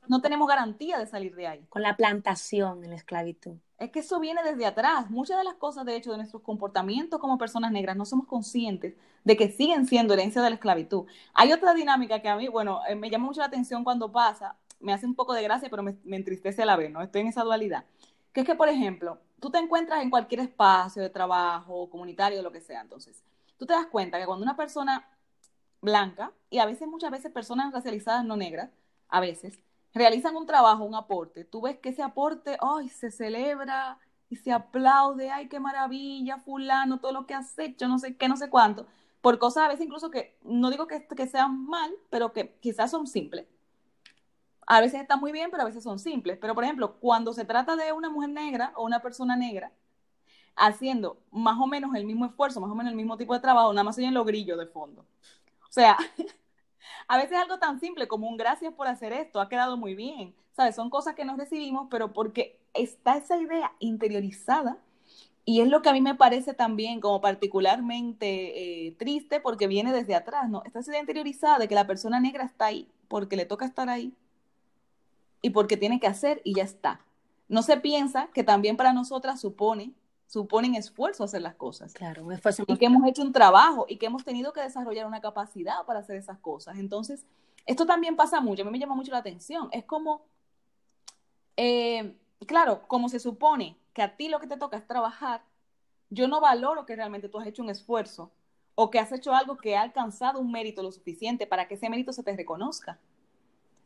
no 0.06 0.20
tenemos 0.20 0.48
garantía 0.48 0.98
de 0.98 1.06
salir 1.06 1.34
de 1.34 1.48
ahí. 1.48 1.66
con 1.68 1.82
la 1.82 1.96
plantación 1.96 2.84
en 2.84 2.90
la 2.90 2.96
esclavitud. 2.96 3.56
Es 3.78 3.90
que 3.90 4.00
eso 4.00 4.18
viene 4.18 4.42
desde 4.42 4.66
atrás. 4.66 5.10
Muchas 5.10 5.38
de 5.38 5.44
las 5.44 5.54
cosas, 5.54 5.84
de 5.84 5.94
hecho, 5.96 6.10
de 6.10 6.16
nuestros 6.18 6.42
comportamientos 6.42 7.20
como 7.20 7.38
personas 7.38 7.70
negras, 7.70 7.96
no 7.96 8.04
somos 8.04 8.26
conscientes 8.26 8.94
de 9.24 9.36
que 9.36 9.50
siguen 9.50 9.86
siendo 9.86 10.14
herencia 10.14 10.42
de 10.42 10.50
la 10.50 10.54
esclavitud. 10.54 11.04
Hay 11.34 11.52
otra 11.52 11.74
dinámica 11.74 12.20
que 12.20 12.28
a 12.28 12.36
mí, 12.36 12.48
bueno, 12.48 12.80
eh, 12.88 12.94
me 12.94 13.10
llama 13.10 13.26
mucho 13.26 13.40
la 13.40 13.46
atención 13.46 13.84
cuando 13.84 14.10
pasa, 14.10 14.56
me 14.80 14.92
hace 14.92 15.06
un 15.06 15.14
poco 15.14 15.34
de 15.34 15.42
gracia, 15.42 15.68
pero 15.70 15.82
me, 15.82 15.96
entristece 16.10 16.62
a 16.62 16.66
la 16.66 16.76
vez, 16.76 16.90
¿no? 16.90 17.02
Estoy 17.02 17.22
en 17.22 17.28
esa 17.28 17.42
dualidad. 17.42 17.84
Que 18.32 18.40
es 18.40 18.46
que, 18.46 18.54
por 18.54 18.68
ejemplo, 18.68 19.18
tú 19.40 19.50
te 19.50 19.58
encuentras 19.58 20.02
en 20.02 20.10
cualquier 20.10 20.40
espacio 20.40 21.02
de 21.02 21.10
trabajo, 21.10 21.88
comunitario, 21.90 22.42
lo 22.42 22.52
que 22.52 22.60
sea. 22.60 22.80
Entonces, 22.80 23.22
tú 23.56 23.66
te 23.66 23.72
das 23.72 23.86
cuenta 23.86 24.18
que 24.18 24.26
cuando 24.26 24.44
una 24.44 24.56
persona 24.56 25.08
blanca, 25.80 26.32
y 26.50 26.58
a 26.58 26.66
veces, 26.66 26.88
muchas 26.88 27.10
veces, 27.10 27.32
personas 27.32 27.72
racializadas 27.72 28.24
no 28.24 28.36
negras, 28.36 28.70
a 29.08 29.20
veces, 29.20 29.60
realizan 29.94 30.36
un 30.36 30.46
trabajo, 30.46 30.84
un 30.84 30.94
aporte, 30.94 31.44
tú 31.44 31.62
ves 31.62 31.78
que 31.78 31.90
ese 31.90 32.02
aporte, 32.02 32.56
ay, 32.60 32.88
se 32.88 33.10
celebra 33.10 33.98
y 34.28 34.36
se 34.36 34.52
aplaude, 34.52 35.30
ay, 35.30 35.48
qué 35.48 35.60
maravilla, 35.60 36.38
fulano, 36.38 37.00
todo 37.00 37.12
lo 37.12 37.26
que 37.26 37.34
has 37.34 37.58
hecho, 37.58 37.88
no 37.88 37.98
sé 37.98 38.16
qué, 38.16 38.28
no 38.28 38.36
sé 38.36 38.50
cuánto, 38.50 38.86
por 39.20 39.38
cosas 39.38 39.64
a 39.64 39.68
veces 39.68 39.86
incluso 39.86 40.10
que, 40.10 40.36
no 40.42 40.70
digo 40.70 40.86
que, 40.86 41.06
que 41.06 41.26
sean 41.26 41.64
mal, 41.66 41.92
pero 42.10 42.32
que 42.32 42.54
quizás 42.60 42.90
son 42.90 43.06
simples. 43.06 43.46
A 44.70 44.82
veces 44.82 45.00
están 45.00 45.18
muy 45.20 45.32
bien, 45.32 45.50
pero 45.50 45.62
a 45.62 45.66
veces 45.66 45.82
son 45.82 45.98
simples. 45.98 46.36
Pero, 46.38 46.54
por 46.54 46.62
ejemplo, 46.62 46.96
cuando 47.00 47.32
se 47.32 47.46
trata 47.46 47.74
de 47.74 47.92
una 47.92 48.10
mujer 48.10 48.28
negra 48.28 48.72
o 48.76 48.84
una 48.84 49.00
persona 49.00 49.34
negra 49.34 49.72
haciendo 50.56 51.18
más 51.30 51.58
o 51.58 51.66
menos 51.66 51.94
el 51.94 52.04
mismo 52.04 52.26
esfuerzo, 52.26 52.60
más 52.60 52.70
o 52.70 52.74
menos 52.74 52.90
el 52.90 52.96
mismo 52.96 53.16
tipo 53.16 53.32
de 53.34 53.40
trabajo, 53.40 53.72
nada 53.72 53.84
más 53.84 53.96
oyen 53.96 54.12
los 54.12 54.26
grillos 54.26 54.58
de 54.58 54.66
fondo. 54.66 55.06
O 55.68 55.72
sea, 55.72 55.96
a 57.08 57.16
veces 57.16 57.38
algo 57.38 57.58
tan 57.58 57.80
simple 57.80 58.08
como 58.08 58.28
un 58.28 58.36
gracias 58.36 58.74
por 58.74 58.88
hacer 58.88 59.12
esto, 59.14 59.40
ha 59.40 59.48
quedado 59.48 59.76
muy 59.78 59.94
bien. 59.94 60.34
¿Sabes? 60.52 60.74
Son 60.74 60.90
cosas 60.90 61.14
que 61.14 61.24
nos 61.24 61.38
recibimos, 61.38 61.88
pero 61.90 62.12
porque 62.12 62.58
está 62.74 63.16
esa 63.16 63.38
idea 63.38 63.72
interiorizada 63.78 64.78
y 65.44 65.62
es 65.62 65.68
lo 65.68 65.82
que 65.82 65.88
a 65.88 65.92
mí 65.94 66.02
me 66.02 66.14
parece 66.14 66.54
también 66.54 67.00
como 67.00 67.20
particularmente 67.22 68.88
eh, 68.88 68.92
triste 68.98 69.40
porque 69.40 69.66
viene 69.66 69.92
desde 69.92 70.14
atrás, 70.14 70.50
¿no? 70.50 70.62
Esta 70.64 70.80
idea 70.80 71.00
interiorizada 71.00 71.58
de 71.58 71.68
que 71.68 71.74
la 71.74 71.86
persona 71.86 72.20
negra 72.20 72.44
está 72.44 72.66
ahí 72.66 72.88
porque 73.08 73.36
le 73.36 73.46
toca 73.46 73.64
estar 73.64 73.88
ahí 73.88 74.14
y 75.42 75.50
porque 75.50 75.76
tiene 75.76 76.00
que 76.00 76.06
hacer 76.06 76.40
y 76.44 76.54
ya 76.54 76.64
está. 76.64 77.00
No 77.48 77.62
se 77.62 77.78
piensa 77.78 78.28
que 78.34 78.44
también 78.44 78.76
para 78.76 78.92
nosotras 78.92 79.40
supone, 79.40 79.92
suponen 80.26 80.74
esfuerzo 80.74 81.24
hacer 81.24 81.40
las 81.40 81.54
cosas 81.54 81.94
Claro, 81.94 82.24
un 82.24 82.32
esfuerzo 82.32 82.64
y 82.66 82.76
que 82.76 82.86
hemos 82.86 83.06
hecho 83.08 83.22
un 83.22 83.32
trabajo 83.32 83.86
y 83.88 83.96
que 83.96 84.06
hemos 84.06 84.24
tenido 84.24 84.52
que 84.52 84.60
desarrollar 84.60 85.06
una 85.06 85.20
capacidad 85.20 85.84
para 85.86 86.00
hacer 86.00 86.16
esas 86.16 86.38
cosas. 86.38 86.78
Entonces, 86.78 87.24
esto 87.64 87.86
también 87.86 88.16
pasa 88.16 88.40
mucho, 88.40 88.62
a 88.62 88.64
mí 88.64 88.70
me 88.70 88.78
llama 88.78 88.94
mucho 88.94 89.12
la 89.12 89.18
atención. 89.18 89.68
Es 89.72 89.84
como, 89.84 90.22
eh, 91.56 92.16
claro, 92.46 92.82
como 92.86 93.08
se 93.08 93.18
supone 93.18 93.76
que 93.94 94.02
a 94.02 94.16
ti 94.16 94.28
lo 94.28 94.40
que 94.40 94.46
te 94.46 94.56
toca 94.56 94.76
es 94.76 94.86
trabajar, 94.86 95.42
yo 96.10 96.28
no 96.28 96.40
valoro 96.40 96.86
que 96.86 96.96
realmente 96.96 97.28
tú 97.28 97.38
has 97.38 97.46
hecho 97.46 97.62
un 97.62 97.70
esfuerzo 97.70 98.30
o 98.74 98.90
que 98.90 98.98
has 98.98 99.10
hecho 99.12 99.34
algo 99.34 99.56
que 99.56 99.76
ha 99.76 99.82
alcanzado 99.82 100.40
un 100.40 100.52
mérito 100.52 100.82
lo 100.82 100.92
suficiente 100.92 101.46
para 101.46 101.66
que 101.66 101.74
ese 101.74 101.90
mérito 101.90 102.12
se 102.12 102.22
te 102.22 102.36
reconozca. 102.36 102.98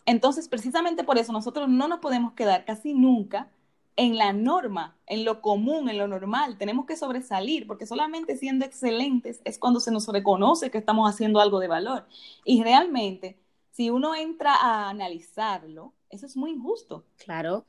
Entonces, 0.07 0.49
precisamente 0.49 1.05
por 1.05 1.19
eso 1.19 1.33
nosotros 1.33 1.69
no 1.69 1.89
nos 1.89 2.01
podemos 2.01 2.33
quedar 2.33 2.65
casi 2.65 2.95
nunca 2.95 3.51
en 3.97 4.17
la 4.17 4.33
norma, 4.33 4.97
en 5.07 5.25
lo 5.25 5.41
común, 5.41 5.89
en 5.89 5.99
lo 5.99 6.09
normal. 6.09 6.57
Tenemos 6.59 6.87
que 6.87 6.97
sobresalir, 6.97 7.67
porque 7.67 7.87
solamente 7.87 8.37
siendo 8.37 8.65
excelentes 8.65 9.41
es 9.45 9.59
cuando 9.59 9.81
se 9.81 9.91
nos 9.91 10.09
reconoce 10.09 10.71
que 10.71 10.79
estamos 10.79 11.09
haciendo 11.09 11.41
algo 11.41 11.61
de 11.61 11.69
valor. 11.69 12.07
Y 12.45 12.63
realmente, 12.63 13.39
si 13.71 13.91
uno 13.91 14.15
entra 14.15 14.55
a 14.55 14.89
analizarlo, 14.89 15.93
eso 16.09 16.27
es 16.27 16.37
muy 16.37 16.51
injusto. 16.51 17.05
Claro. 17.19 17.65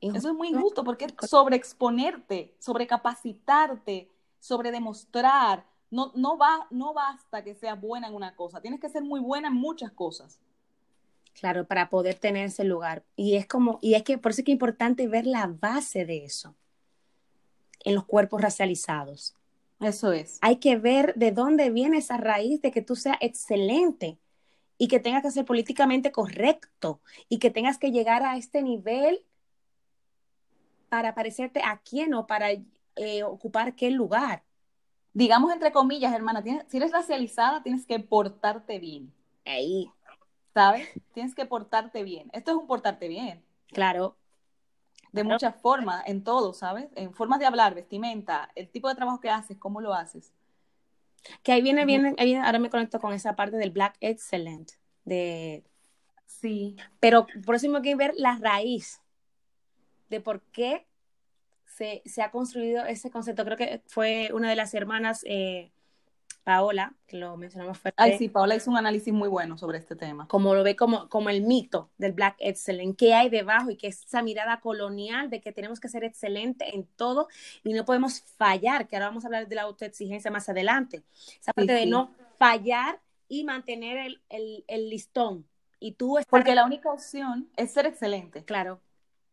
Eso 0.00 0.28
es 0.28 0.34
muy 0.34 0.48
injusto 0.48 0.84
porque 0.84 1.06
sobreexponerte, 1.26 2.54
sobrecapacitarte, 2.58 4.10
sobredemostrar. 4.38 5.64
No, 5.90 6.12
no, 6.14 6.36
va, 6.36 6.66
no 6.70 6.92
basta 6.92 7.42
que 7.42 7.54
seas 7.54 7.80
buena 7.80 8.08
en 8.08 8.14
una 8.14 8.36
cosa, 8.36 8.60
tienes 8.60 8.80
que 8.80 8.90
ser 8.90 9.02
muy 9.02 9.20
buena 9.20 9.48
en 9.48 9.54
muchas 9.54 9.92
cosas. 9.92 10.40
Claro, 11.38 11.66
para 11.66 11.90
poder 11.90 12.14
tener 12.14 12.46
ese 12.46 12.64
lugar. 12.64 13.04
Y 13.16 13.36
es 13.36 13.46
como, 13.46 13.78
y 13.82 13.94
es 13.94 14.02
que 14.02 14.18
por 14.18 14.30
eso 14.30 14.40
es 14.40 14.44
que 14.44 14.52
es 14.52 14.54
importante 14.54 15.08
ver 15.08 15.26
la 15.26 15.46
base 15.46 16.04
de 16.04 16.24
eso 16.24 16.54
en 17.84 17.94
los 17.94 18.04
cuerpos 18.04 18.40
racializados. 18.40 19.36
Eso 19.80 20.12
es. 20.12 20.38
Hay 20.40 20.56
que 20.56 20.76
ver 20.76 21.14
de 21.14 21.32
dónde 21.32 21.70
viene 21.70 21.98
esa 21.98 22.16
raíz 22.16 22.62
de 22.62 22.70
que 22.70 22.82
tú 22.82 22.96
seas 22.96 23.18
excelente 23.20 24.18
y 24.78 24.88
que 24.88 25.00
tengas 25.00 25.22
que 25.22 25.30
ser 25.30 25.44
políticamente 25.44 26.12
correcto 26.12 27.00
y 27.28 27.38
que 27.38 27.50
tengas 27.50 27.78
que 27.78 27.90
llegar 27.90 28.22
a 28.22 28.36
este 28.36 28.62
nivel 28.62 29.24
para 30.88 31.14
parecerte 31.14 31.60
a 31.62 31.78
quién 31.78 32.14
o 32.14 32.26
para 32.26 32.50
eh, 32.52 33.22
ocupar 33.24 33.74
qué 33.74 33.90
lugar. 33.90 34.42
Digamos 35.12 35.52
entre 35.52 35.72
comillas, 35.72 36.12
hermana, 36.12 36.42
tienes, 36.42 36.64
si 36.68 36.76
eres 36.76 36.92
racializada, 36.92 37.62
tienes 37.62 37.86
que 37.86 37.98
portarte 38.00 38.78
bien. 38.78 39.12
Ahí, 39.44 39.90
¿Sabes? 40.54 40.88
Tienes 41.12 41.34
que 41.34 41.44
portarte 41.46 42.02
bien. 42.04 42.30
Esto 42.32 42.52
es 42.52 42.56
un 42.56 42.66
portarte 42.66 43.08
bien. 43.08 43.44
claro. 43.68 44.16
De 45.12 45.20
Claro. 45.22 45.34
muchas 45.36 45.54
formas, 45.60 46.02
en 46.08 46.24
todo, 46.24 46.52
¿sabes? 46.54 46.88
En 46.96 47.14
formas 47.14 47.38
de 47.38 47.46
hablar, 47.46 47.72
vestimenta, 47.76 48.50
el 48.56 48.68
tipo 48.68 48.88
de 48.88 48.96
trabajo 48.96 49.20
que 49.20 49.30
haces, 49.30 49.56
cómo 49.58 49.80
lo 49.80 49.94
haces. 49.94 50.32
Que 51.44 51.52
ahí 51.52 51.62
viene, 51.62 51.84
viene, 51.84 52.16
ahí 52.18 52.26
viene- 52.26 52.44
ahora 52.44 52.58
me 52.58 52.68
conecto 52.68 52.98
con 52.98 53.12
esa 53.12 53.36
parte 53.36 53.56
del 53.56 53.70
Black 53.70 53.96
Excellent, 54.00 54.72
de, 55.04 55.62
Sí. 56.26 56.74
pero 56.98 57.28
por 57.46 57.54
eso 57.54 57.72
hay 57.76 57.82
que 57.82 57.94
ver 57.94 58.12
la 58.16 58.38
raíz 58.40 59.00
de 60.10 60.20
por 60.20 60.40
qué 60.50 60.84
se, 61.64 62.02
se 62.04 62.20
ha 62.20 62.32
construido 62.32 62.84
ese 62.84 63.08
concepto. 63.12 63.44
Creo 63.44 63.56
que 63.56 63.82
fue 63.86 64.30
una 64.32 64.50
de 64.50 64.56
las 64.56 64.74
hermanas, 64.74 65.22
eh, 65.28 65.70
Paola, 66.44 66.92
que 67.06 67.16
lo 67.16 67.36
mencionamos 67.38 67.78
fuerte, 67.78 68.00
Ay, 68.00 68.18
sí, 68.18 68.28
Paola 68.28 68.54
hizo 68.54 68.70
un 68.70 68.76
análisis 68.76 69.12
muy 69.12 69.28
bueno 69.28 69.56
sobre 69.56 69.78
este 69.78 69.96
tema. 69.96 70.28
como 70.28 70.54
lo 70.54 70.62
ve 70.62 70.76
como, 70.76 71.08
como 71.08 71.30
el 71.30 71.40
mito 71.40 71.90
del 71.96 72.12
Black 72.12 72.36
Excellent, 72.38 72.98
qué 72.98 73.14
hay 73.14 73.30
debajo 73.30 73.70
y 73.70 73.76
que 73.76 73.88
es 73.88 74.04
esa 74.04 74.22
mirada 74.22 74.60
colonial 74.60 75.30
de 75.30 75.40
que 75.40 75.52
tenemos 75.52 75.80
que 75.80 75.88
ser 75.88 76.04
excelente 76.04 76.74
en 76.74 76.84
todo 76.96 77.28
y 77.64 77.72
no 77.72 77.86
podemos 77.86 78.20
fallar, 78.20 78.86
que 78.86 78.96
ahora 78.96 79.08
vamos 79.08 79.24
a 79.24 79.28
hablar 79.28 79.48
de 79.48 79.54
la 79.54 79.62
autoexigencia 79.62 80.30
más 80.30 80.48
adelante. 80.48 81.02
Esa 81.40 81.54
parte 81.54 81.72
de 81.72 81.84
sí. 81.84 81.90
no 81.90 82.10
fallar 82.38 83.00
y 83.26 83.44
mantener 83.44 83.96
el, 83.96 84.20
el, 84.28 84.64
el 84.68 84.90
listón. 84.90 85.46
Y 85.80 85.92
tú 85.92 86.18
estás... 86.18 86.30
Porque 86.30 86.54
la 86.54 86.66
única 86.66 86.92
opción 86.92 87.48
es 87.56 87.70
ser 87.72 87.86
excelente. 87.86 88.44
Claro, 88.44 88.80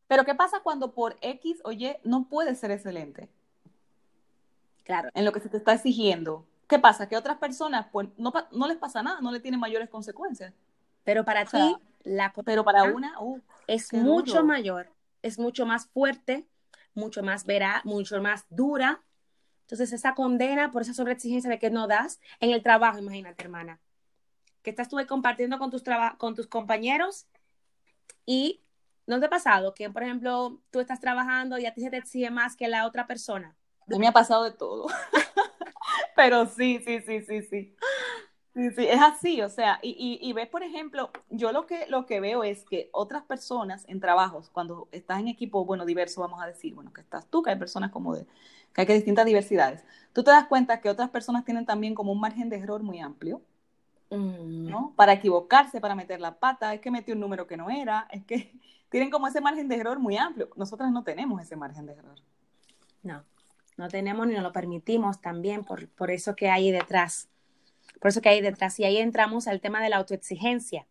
Pero 0.07 0.23
¿qué 0.23 0.33
pasa 0.33 0.61
cuando 0.61 0.93
por 0.93 1.17
X 1.21 1.59
o 1.65 1.73
Y 1.73 1.95
no 2.03 2.27
puedes 2.29 2.57
ser 2.59 2.71
excelente 2.71 3.29
claro. 4.83 5.09
en 5.13 5.25
lo 5.25 5.31
que 5.33 5.41
se 5.41 5.49
te 5.49 5.57
está 5.57 5.73
exigiendo? 5.73 6.45
¿Qué 6.71 6.79
pasa? 6.79 7.09
Que 7.09 7.17
otras 7.17 7.37
personas, 7.37 7.87
pues, 7.91 8.07
no, 8.15 8.31
no 8.53 8.67
les 8.69 8.77
pasa 8.77 9.03
nada, 9.03 9.19
no 9.19 9.33
le 9.33 9.41
tienen 9.41 9.59
mayores 9.59 9.89
consecuencias. 9.89 10.53
Pero 11.03 11.25
para 11.25 11.43
O 11.43 11.47
sea, 11.47 11.59
ti, 11.59 11.75
la 12.05 12.33
Pero 12.45 12.63
para 12.63 12.83
condena 12.83 13.19
una, 13.19 13.19
uh, 13.21 13.41
es 13.67 13.91
mucho 13.91 14.35
duro. 14.35 14.45
mayor, 14.45 14.89
es 15.21 15.37
mucho 15.37 15.65
más 15.65 15.87
fuerte, 15.87 16.47
mucho 16.93 17.23
más 17.23 17.45
vera, 17.45 17.81
mucho 17.83 18.21
más 18.21 18.45
dura. 18.49 19.01
Entonces, 19.63 19.91
esa 19.91 20.15
condena 20.15 20.71
por 20.71 20.83
esa 20.83 20.93
sobreexigencia 20.93 21.49
de 21.49 21.59
que 21.59 21.69
no 21.69 21.87
das 21.87 22.21
en 22.39 22.51
el 22.51 22.63
trabajo, 22.63 22.99
imagínate, 22.99 23.43
hermana, 23.43 23.81
que 24.61 24.69
estás 24.69 24.87
tú 24.87 24.95
compartiendo 25.09 25.59
con 25.59 25.71
tus, 25.71 25.83
con 26.17 26.35
tus 26.35 26.47
compañeros 26.47 27.27
y 28.25 28.61
¿no 29.07 29.19
te 29.19 29.25
ha 29.25 29.29
pasado 29.29 29.73
que, 29.73 29.89
por 29.89 30.03
ejemplo, 30.03 30.61
tú 30.71 30.79
estás 30.79 31.01
trabajando 31.01 31.57
y 31.57 31.65
a 31.65 31.73
ti 31.73 31.81
se 31.81 31.89
te 31.89 31.97
exige 31.97 32.31
más 32.31 32.55
que 32.55 32.69
la 32.69 32.87
otra 32.87 33.07
persona? 33.07 33.57
a 33.87 33.93
mí 33.93 33.99
me 33.99 34.07
ha 34.07 34.13
pasado 34.13 34.45
de 34.45 34.51
todo. 34.51 34.87
Pero 36.15 36.45
sí, 36.45 36.79
sí, 36.85 37.01
sí, 37.01 37.21
sí, 37.21 37.41
sí. 37.43 37.75
Sí, 38.53 38.69
sí, 38.71 38.85
es 38.85 39.01
así, 39.01 39.41
o 39.41 39.49
sea, 39.49 39.79
y, 39.81 39.91
y, 39.91 40.29
y 40.29 40.33
ves, 40.33 40.49
por 40.49 40.61
ejemplo, 40.61 41.11
yo 41.29 41.53
lo 41.53 41.65
que, 41.67 41.87
lo 41.87 42.05
que 42.05 42.19
veo 42.19 42.43
es 42.43 42.65
que 42.65 42.89
otras 42.91 43.23
personas 43.23 43.85
en 43.87 44.01
trabajos, 44.01 44.49
cuando 44.49 44.89
estás 44.91 45.21
en 45.21 45.29
equipo, 45.29 45.63
bueno, 45.63 45.85
diverso, 45.85 46.19
vamos 46.19 46.43
a 46.43 46.47
decir, 46.47 46.75
bueno, 46.75 46.91
que 46.91 46.99
estás 46.99 47.27
tú, 47.27 47.43
que 47.43 47.51
hay 47.51 47.57
personas 47.57 47.91
como 47.91 48.13
de, 48.13 48.25
que 48.73 48.81
hay 48.81 48.87
que 48.87 48.93
distintas 48.93 49.25
diversidades, 49.25 49.85
tú 50.11 50.23
te 50.23 50.31
das 50.31 50.47
cuenta 50.47 50.81
que 50.81 50.89
otras 50.89 51.09
personas 51.11 51.45
tienen 51.45 51.65
también 51.65 51.95
como 51.95 52.11
un 52.11 52.19
margen 52.19 52.49
de 52.49 52.57
error 52.57 52.83
muy 52.83 52.99
amplio, 52.99 53.41
Mm, 54.11 54.69
¿no? 54.69 54.93
Para 54.95 55.13
equivocarse, 55.13 55.81
para 55.81 55.95
meter 55.95 56.19
la 56.21 56.39
pata, 56.39 56.73
es 56.73 56.81
que 56.81 56.91
metió 56.91 57.13
un 57.13 57.19
número 57.21 57.47
que 57.47 57.57
no 57.57 57.69
era, 57.69 58.07
es 58.11 58.23
que 58.25 58.53
tienen 58.89 59.09
como 59.09 59.27
ese 59.27 59.41
margen 59.41 59.67
de 59.67 59.75
error 59.75 59.99
muy 59.99 60.17
amplio. 60.17 60.49
Nosotras 60.55 60.91
no 60.91 61.03
tenemos 61.03 61.41
ese 61.41 61.55
margen 61.55 61.85
de 61.85 61.93
error. 61.93 62.15
No, 63.03 63.23
no 63.81 63.89
tenemos 63.89 64.27
ni 64.27 64.35
nos 64.35 64.43
lo 64.43 64.53
permitimos 64.53 65.21
también 65.21 65.63
por, 65.63 65.89
por 65.89 66.11
eso 66.11 66.35
que 66.35 66.49
hay 66.49 66.71
detrás. 66.71 67.29
Por 67.99 68.09
eso 68.09 68.21
que 68.21 68.29
hay 68.29 68.39
detrás. 68.39 68.79
Y 68.79 68.83
ahí 68.83 68.97
entramos 68.97 69.47
al 69.47 69.59
tema 69.59 69.81
de 69.81 69.89
la 69.89 69.97
autoexigencia. 69.97 70.87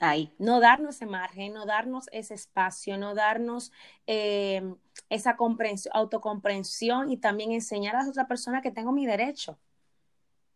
Ahí. 0.00 0.32
No 0.38 0.60
darnos 0.60 0.96
ese 0.96 1.06
margen, 1.06 1.52
no 1.52 1.66
darnos 1.66 2.08
ese 2.12 2.34
espacio, 2.34 2.96
no 2.96 3.14
darnos 3.14 3.72
eh, 4.06 4.62
esa 5.10 5.36
comprensión, 5.36 5.94
autocomprensión 5.94 7.10
y 7.10 7.18
también 7.18 7.52
enseñar 7.52 7.96
a 7.96 8.02
la 8.02 8.08
otra 8.08 8.26
persona 8.26 8.62
que 8.62 8.70
tengo 8.70 8.92
mi 8.92 9.06
derecho 9.06 9.58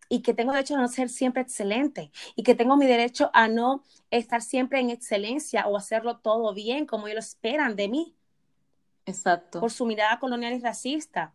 y 0.08 0.22
que 0.22 0.34
tengo 0.34 0.52
derecho 0.52 0.74
a 0.74 0.80
no 0.80 0.88
ser 0.88 1.08
siempre 1.08 1.42
excelente 1.42 2.10
y 2.34 2.42
que 2.42 2.54
tengo 2.54 2.76
mi 2.76 2.86
derecho 2.86 3.30
a 3.32 3.46
no 3.48 3.82
estar 4.10 4.42
siempre 4.42 4.80
en 4.80 4.90
excelencia 4.90 5.66
o 5.66 5.76
hacerlo 5.76 6.18
todo 6.18 6.52
bien 6.54 6.86
como 6.86 7.08
ellos 7.08 7.26
esperan 7.28 7.76
de 7.76 7.88
mí. 7.88 8.16
Exacto. 9.10 9.60
Por 9.60 9.70
su 9.70 9.86
mirada 9.86 10.18
colonial 10.18 10.54
y 10.54 10.60
racista. 10.60 11.34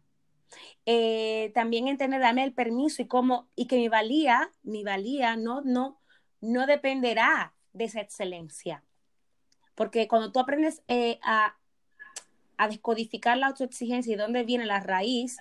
Eh, 0.86 1.52
también 1.54 1.88
entender, 1.88 2.22
darme 2.22 2.44
el 2.44 2.54
permiso 2.54 3.02
y 3.02 3.08
cómo, 3.08 3.48
y 3.56 3.68
que 3.68 3.78
mi 3.78 3.90
valía, 3.90 4.52
mi 4.64 4.84
valía 4.84 5.36
no, 5.36 5.62
no, 5.62 6.00
no 6.42 6.66
dependerá 6.66 7.54
de 7.74 7.86
esa 7.86 8.02
excelencia. 8.02 8.84
Porque 9.74 10.08
cuando 10.08 10.32
tú 10.32 10.40
aprendes 10.40 10.82
eh, 10.88 11.20
a, 11.24 11.58
a 12.58 12.68
descodificar 12.68 13.38
la 13.38 13.48
autoexigencia 13.48 14.14
y 14.14 14.18
dónde 14.18 14.44
viene 14.44 14.66
la 14.66 14.80
raíz, 14.80 15.38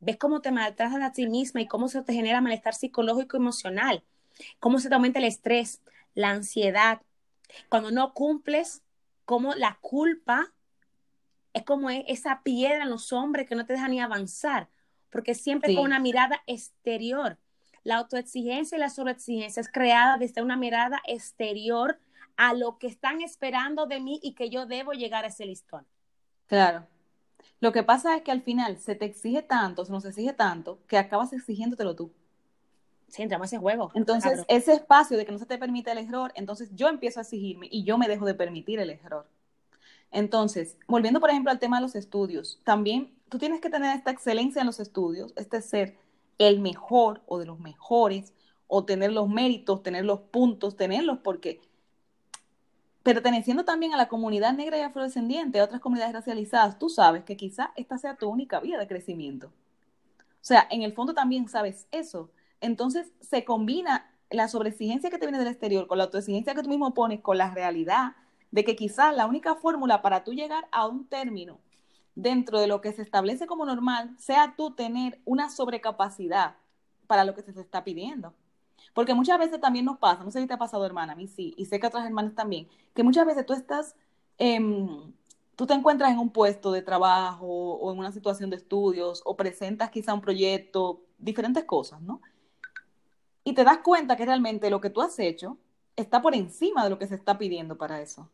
ves 0.00 0.16
cómo 0.16 0.40
te 0.40 0.50
maltratas 0.50 1.02
a 1.02 1.12
ti 1.12 1.28
misma 1.28 1.60
y 1.60 1.68
cómo 1.68 1.88
se 1.88 2.02
te 2.02 2.12
genera 2.12 2.40
malestar 2.40 2.74
psicológico 2.74 3.36
y 3.36 3.40
emocional, 3.40 4.02
cómo 4.58 4.78
se 4.78 4.88
te 4.88 4.94
aumenta 4.94 5.18
el 5.18 5.26
estrés, 5.26 5.82
la 6.14 6.30
ansiedad. 6.30 7.02
Cuando 7.68 7.90
no 7.90 8.12
cumples, 8.12 8.82
cómo 9.24 9.54
la 9.54 9.78
culpa 9.80 10.52
es 11.56 11.64
como 11.64 11.88
esa 11.88 12.42
piedra 12.42 12.82
en 12.82 12.90
los 12.90 13.14
hombres 13.14 13.48
que 13.48 13.54
no 13.54 13.64
te 13.64 13.72
deja 13.72 13.88
ni 13.88 13.98
avanzar, 13.98 14.68
porque 15.08 15.34
siempre 15.34 15.70
Sí. 15.70 15.76
con 15.76 15.86
una 15.86 15.98
mirada 15.98 16.42
exterior. 16.46 17.38
La 17.82 17.96
autoexigencia 17.96 18.76
y 18.76 18.80
la 18.80 18.90
sobreexigencia 18.90 19.62
es 19.62 19.68
creada 19.72 20.18
desde 20.18 20.42
una 20.42 20.56
mirada 20.56 21.00
exterior 21.06 21.98
a 22.36 22.52
lo 22.52 22.76
que 22.76 22.88
están 22.88 23.22
esperando 23.22 23.86
de 23.86 24.00
mí 24.00 24.20
y 24.22 24.34
que 24.34 24.50
yo 24.50 24.66
debo 24.66 24.92
llegar 24.92 25.24
a 25.24 25.28
ese 25.28 25.46
listón. 25.46 25.86
Claro. 26.46 26.86
Lo 27.60 27.72
que 27.72 27.82
pasa 27.82 28.14
es 28.16 28.22
que 28.22 28.32
al 28.32 28.42
final 28.42 28.76
se 28.76 28.94
te 28.94 29.06
exige 29.06 29.40
tanto, 29.40 29.86
se 29.86 29.92
nos 29.92 30.04
exige 30.04 30.34
tanto, 30.34 30.78
que 30.86 30.98
acabas 30.98 31.32
exigiéndotelo 31.32 31.96
tú. 31.96 32.12
Sí, 33.08 33.22
entramos 33.22 33.46
a 33.46 33.48
ese 33.48 33.58
juego. 33.58 33.92
Entonces, 33.94 34.30
Cabrón. 34.30 34.46
ese 34.48 34.74
espacio 34.74 35.16
de 35.16 35.24
que 35.24 35.32
no 35.32 35.38
se 35.38 35.46
te 35.46 35.56
permite 35.56 35.90
el 35.90 35.98
error, 35.98 36.32
entonces 36.34 36.68
yo 36.74 36.88
empiezo 36.88 37.20
a 37.20 37.22
exigirme 37.22 37.66
y 37.70 37.82
yo 37.84 37.96
me 37.96 38.08
dejo 38.08 38.26
de 38.26 38.34
permitir 38.34 38.78
el 38.78 38.90
error. 38.90 39.26
Entonces, 40.10 40.76
volviendo 40.86 41.20
por 41.20 41.30
ejemplo 41.30 41.50
al 41.50 41.58
tema 41.58 41.76
de 41.76 41.82
los 41.82 41.94
estudios, 41.94 42.60
también 42.64 43.14
tú 43.28 43.38
tienes 43.38 43.60
que 43.60 43.70
tener 43.70 43.96
esta 43.96 44.10
excelencia 44.10 44.60
en 44.60 44.66
los 44.66 44.80
estudios, 44.80 45.32
este 45.36 45.60
ser 45.62 45.98
el 46.38 46.60
mejor 46.60 47.22
o 47.26 47.38
de 47.38 47.46
los 47.46 47.58
mejores, 47.58 48.32
o 48.68 48.84
tener 48.84 49.12
los 49.12 49.28
méritos, 49.28 49.82
tener 49.82 50.04
los 50.04 50.20
puntos, 50.20 50.76
tenerlos, 50.76 51.18
porque 51.22 51.60
perteneciendo 53.02 53.64
también 53.64 53.94
a 53.94 53.96
la 53.96 54.08
comunidad 54.08 54.52
negra 54.52 54.78
y 54.78 54.80
afrodescendiente, 54.80 55.60
a 55.60 55.64
otras 55.64 55.80
comunidades 55.80 56.14
racializadas, 56.14 56.78
tú 56.78 56.88
sabes 56.88 57.22
que 57.22 57.36
quizá 57.36 57.72
esta 57.76 57.98
sea 57.98 58.16
tu 58.16 58.28
única 58.28 58.58
vía 58.58 58.78
de 58.78 58.88
crecimiento. 58.88 59.46
O 59.48 60.48
sea, 60.48 60.66
en 60.70 60.82
el 60.82 60.92
fondo 60.92 61.14
también 61.14 61.48
sabes 61.48 61.86
eso. 61.92 62.30
Entonces 62.60 63.12
se 63.20 63.44
combina 63.44 64.10
la 64.30 64.48
sobreexigencia 64.48 65.10
que 65.10 65.18
te 65.18 65.26
viene 65.26 65.38
del 65.38 65.48
exterior 65.48 65.86
con 65.86 65.98
la 65.98 66.04
autoexigencia 66.04 66.54
que 66.54 66.62
tú 66.62 66.68
mismo 66.68 66.94
pones 66.94 67.20
con 67.20 67.38
la 67.38 67.52
realidad 67.52 68.16
de 68.56 68.64
que 68.64 68.74
quizás 68.74 69.14
la 69.14 69.26
única 69.26 69.54
fórmula 69.56 70.00
para 70.00 70.24
tú 70.24 70.32
llegar 70.32 70.66
a 70.72 70.86
un 70.86 71.06
término 71.06 71.58
dentro 72.14 72.58
de 72.58 72.66
lo 72.66 72.80
que 72.80 72.90
se 72.94 73.02
establece 73.02 73.46
como 73.46 73.66
normal 73.66 74.16
sea 74.18 74.54
tú 74.56 74.70
tener 74.70 75.20
una 75.26 75.50
sobrecapacidad 75.50 76.54
para 77.06 77.24
lo 77.24 77.34
que 77.34 77.42
se 77.42 77.52
te 77.52 77.60
está 77.60 77.84
pidiendo. 77.84 78.32
Porque 78.94 79.12
muchas 79.12 79.38
veces 79.38 79.60
también 79.60 79.84
nos 79.84 79.98
pasa, 79.98 80.24
no 80.24 80.30
sé 80.30 80.40
si 80.40 80.46
te 80.46 80.54
ha 80.54 80.58
pasado, 80.58 80.86
hermana, 80.86 81.12
a 81.12 81.16
mí 81.16 81.26
sí, 81.26 81.52
y 81.58 81.66
sé 81.66 81.78
que 81.78 81.84
a 81.84 81.90
otras 81.90 82.06
hermanas 82.06 82.34
también, 82.34 82.66
que 82.94 83.02
muchas 83.02 83.26
veces 83.26 83.44
tú 83.44 83.52
estás, 83.52 83.94
em, 84.38 85.12
tú 85.54 85.66
te 85.66 85.74
encuentras 85.74 86.10
en 86.10 86.18
un 86.18 86.30
puesto 86.30 86.72
de 86.72 86.80
trabajo 86.80 87.46
o 87.46 87.92
en 87.92 87.98
una 87.98 88.10
situación 88.10 88.48
de 88.48 88.56
estudios 88.56 89.20
o 89.26 89.36
presentas 89.36 89.90
quizá 89.90 90.14
un 90.14 90.22
proyecto, 90.22 91.02
diferentes 91.18 91.64
cosas, 91.64 92.00
¿no? 92.00 92.22
Y 93.44 93.52
te 93.52 93.64
das 93.64 93.80
cuenta 93.84 94.16
que 94.16 94.24
realmente 94.24 94.70
lo 94.70 94.80
que 94.80 94.88
tú 94.88 95.02
has 95.02 95.18
hecho 95.18 95.58
está 95.94 96.22
por 96.22 96.34
encima 96.34 96.84
de 96.84 96.88
lo 96.88 96.98
que 96.98 97.06
se 97.06 97.16
está 97.16 97.36
pidiendo 97.36 97.76
para 97.76 98.00
eso. 98.00 98.30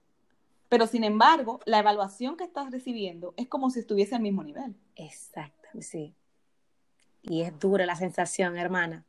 Pero 0.73 0.87
sin 0.87 1.05
embargo, 1.05 1.61
la 1.67 1.81
evaluación 1.81 2.39
que 2.39 2.45
estás 2.45 2.71
recibiendo 2.71 3.35
es 3.37 3.47
como 3.47 3.69
si 3.69 3.81
estuviese 3.81 4.15
al 4.15 4.23
mismo 4.23 4.43
nivel. 4.43 4.75
Exacto, 4.97 5.69
sí. 5.83 6.15
Y 7.21 7.43
es 7.43 7.59
dura 7.59 7.85
la 7.85 7.95
sensación, 7.95 8.57
hermana. 8.57 9.05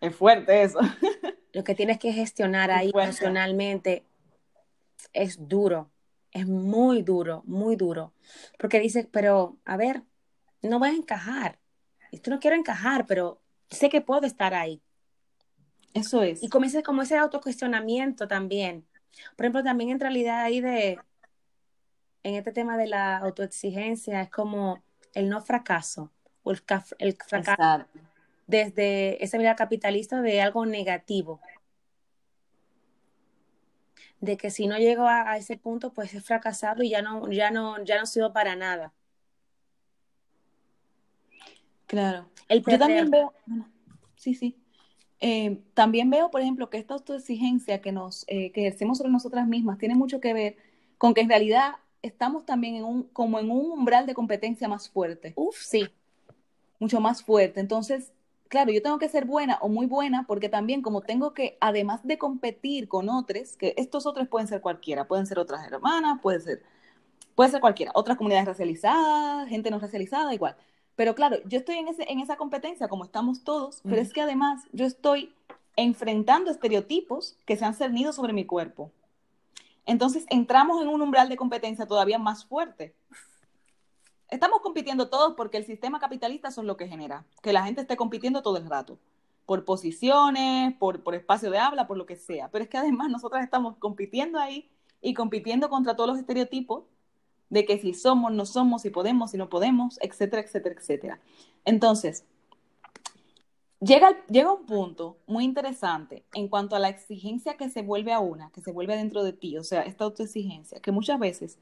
Es 0.00 0.14
fuerte 0.14 0.62
eso. 0.62 0.78
Lo 1.52 1.64
que 1.64 1.74
tienes 1.74 1.98
que 1.98 2.12
gestionar 2.12 2.70
Es 2.70 2.76
ahí 2.76 2.90
emocionalmente 2.94 4.04
es 5.12 5.48
duro, 5.48 5.90
es 6.30 6.46
muy 6.46 7.02
duro, 7.02 7.42
muy 7.46 7.74
duro. 7.74 8.12
Porque 8.56 8.78
dices, 8.78 9.08
pero 9.10 9.58
a 9.64 9.76
ver, 9.76 10.04
no 10.62 10.78
voy 10.78 10.90
a 10.90 10.92
encajar. 10.92 11.58
Esto 12.12 12.30
no 12.30 12.38
quiero 12.38 12.56
encajar, 12.56 13.06
pero 13.06 13.42
sé 13.70 13.88
que 13.88 14.00
puedo 14.00 14.24
estar 14.24 14.54
ahí. 14.54 14.80
Eso 15.94 16.22
es. 16.22 16.44
Y 16.44 16.48
comienza 16.48 16.84
como 16.84 17.02
ese 17.02 17.16
autocuestionamiento 17.16 18.28
también. 18.28 18.86
Por 19.34 19.46
ejemplo, 19.46 19.64
también 19.64 19.90
en 19.90 19.98
realidad 19.98 20.44
ahí 20.44 20.60
de, 20.60 21.00
en 22.28 22.34
este 22.34 22.52
tema 22.52 22.76
de 22.76 22.86
la 22.86 23.18
autoexigencia, 23.18 24.20
es 24.20 24.30
como 24.30 24.82
el 25.14 25.28
no 25.28 25.40
fracaso, 25.40 26.12
o 26.42 26.52
el, 26.52 26.62
el 26.98 27.14
fracaso 27.14 27.62
Exacto. 27.62 27.98
desde 28.46 29.22
esa 29.24 29.38
mirada 29.38 29.56
capitalista 29.56 30.20
de 30.20 30.42
algo 30.42 30.66
negativo. 30.66 31.40
De 34.20 34.36
que 34.36 34.50
si 34.50 34.66
no 34.66 34.76
llego 34.76 35.04
a, 35.04 35.30
a 35.30 35.36
ese 35.38 35.56
punto, 35.56 35.92
pues 35.92 36.12
he 36.12 36.20
fracasado 36.20 36.82
y 36.82 36.90
ya 36.90 37.02
no, 37.02 37.30
ya 37.30 37.50
no, 37.50 37.82
ya 37.84 37.98
no 37.98 38.04
sirvo 38.04 38.32
para 38.32 38.56
nada. 38.56 38.92
Claro. 41.86 42.28
El 42.48 42.62
Yo 42.62 42.78
también 42.78 43.10
veo, 43.10 43.32
bueno, 43.46 43.68
sí, 44.16 44.34
sí. 44.34 44.56
Eh, 45.20 45.60
también 45.74 46.10
veo, 46.10 46.30
por 46.30 46.42
ejemplo, 46.42 46.68
que 46.68 46.78
esta 46.78 46.94
autoexigencia 46.94 47.80
que 47.80 47.92
nos, 47.92 48.24
eh, 48.28 48.52
que 48.52 48.66
ejercemos 48.66 48.98
sobre 48.98 49.10
nosotras 49.10 49.46
mismas 49.46 49.78
tiene 49.78 49.94
mucho 49.94 50.20
que 50.20 50.34
ver 50.34 50.56
con 50.98 51.14
que 51.14 51.22
en 51.22 51.28
realidad 51.28 51.76
estamos 52.02 52.46
también 52.46 52.76
en 52.76 52.84
un, 52.84 53.02
como 53.04 53.38
en 53.38 53.50
un 53.50 53.72
umbral 53.72 54.06
de 54.06 54.14
competencia 54.14 54.68
más 54.68 54.88
fuerte, 54.88 55.32
uf, 55.36 55.56
sí, 55.60 55.88
mucho 56.78 57.00
más 57.00 57.22
fuerte. 57.22 57.60
Entonces, 57.60 58.12
claro, 58.48 58.72
yo 58.72 58.82
tengo 58.82 58.98
que 58.98 59.08
ser 59.08 59.24
buena 59.24 59.58
o 59.60 59.68
muy 59.68 59.86
buena 59.86 60.24
porque 60.26 60.48
también 60.48 60.82
como 60.82 61.00
tengo 61.00 61.34
que, 61.34 61.56
además 61.60 62.00
de 62.04 62.18
competir 62.18 62.88
con 62.88 63.08
otros, 63.08 63.56
que 63.56 63.74
estos 63.76 64.06
otros 64.06 64.28
pueden 64.28 64.48
ser 64.48 64.60
cualquiera, 64.60 65.06
pueden 65.06 65.26
ser 65.26 65.38
otras 65.38 65.66
hermanas, 65.66 66.20
puede 66.22 66.40
ser, 66.40 66.62
puede 67.34 67.50
ser 67.50 67.60
cualquiera, 67.60 67.92
otras 67.94 68.16
comunidades 68.16 68.46
racializadas, 68.46 69.48
gente 69.48 69.70
no 69.70 69.78
racializada, 69.78 70.34
igual. 70.34 70.56
Pero 70.96 71.14
claro, 71.14 71.36
yo 71.44 71.58
estoy 71.58 71.76
en, 71.76 71.88
ese, 71.88 72.10
en 72.10 72.20
esa 72.20 72.36
competencia 72.36 72.88
como 72.88 73.04
estamos 73.04 73.44
todos, 73.44 73.82
pero 73.82 73.96
Ujú. 73.96 74.02
es 74.02 74.12
que 74.12 74.20
además 74.20 74.64
yo 74.72 74.84
estoy 74.84 75.32
enfrentando 75.76 76.50
estereotipos 76.50 77.36
que 77.46 77.56
se 77.56 77.64
han 77.64 77.74
cernido 77.74 78.12
sobre 78.12 78.32
mi 78.32 78.44
cuerpo. 78.44 78.90
Entonces 79.88 80.26
entramos 80.28 80.82
en 80.82 80.88
un 80.88 81.00
umbral 81.00 81.30
de 81.30 81.38
competencia 81.38 81.86
todavía 81.86 82.18
más 82.18 82.44
fuerte. 82.44 82.94
Estamos 84.28 84.60
compitiendo 84.60 85.08
todos 85.08 85.32
porque 85.34 85.56
el 85.56 85.64
sistema 85.64 85.98
capitalista 85.98 86.48
es 86.48 86.58
lo 86.58 86.76
que 86.76 86.86
genera, 86.86 87.24
que 87.42 87.54
la 87.54 87.64
gente 87.64 87.80
esté 87.80 87.96
compitiendo 87.96 88.42
todo 88.42 88.58
el 88.58 88.68
rato, 88.68 88.98
por 89.46 89.64
posiciones, 89.64 90.74
por, 90.74 91.02
por 91.02 91.14
espacio 91.14 91.50
de 91.50 91.58
habla, 91.58 91.86
por 91.86 91.96
lo 91.96 92.04
que 92.04 92.16
sea. 92.16 92.50
Pero 92.50 92.64
es 92.64 92.68
que 92.68 92.76
además 92.76 93.08
nosotras 93.08 93.42
estamos 93.42 93.78
compitiendo 93.78 94.38
ahí 94.38 94.68
y 95.00 95.14
compitiendo 95.14 95.70
contra 95.70 95.96
todos 95.96 96.10
los 96.10 96.18
estereotipos 96.18 96.84
de 97.48 97.64
que 97.64 97.78
si 97.78 97.94
somos, 97.94 98.30
no 98.30 98.44
somos, 98.44 98.82
si 98.82 98.90
podemos, 98.90 99.30
si 99.30 99.38
no 99.38 99.48
podemos, 99.48 99.98
etcétera, 100.02 100.42
etcétera, 100.42 100.74
etcétera. 100.78 101.20
Entonces, 101.64 102.26
llega, 103.80 104.10
llega 104.28 104.52
un 104.52 104.66
punto 104.66 105.18
muy 105.26 105.44
interesante 105.44 106.24
en 106.34 106.48
cuanto 106.48 106.76
a 106.76 106.78
la 106.78 106.88
exigencia 106.88 107.56
que 107.56 107.70
se 107.70 107.82
vuelve 107.82 108.12
a 108.12 108.20
una, 108.20 108.50
que 108.50 108.60
se 108.60 108.72
vuelve 108.72 108.96
dentro 108.96 109.24
de 109.24 109.32
ti, 109.32 109.58
o 109.58 109.64
sea, 109.64 109.82
esta 109.82 110.04
autoexigencia, 110.04 110.80
que 110.80 110.92
muchas 110.92 111.18
veces 111.18 111.58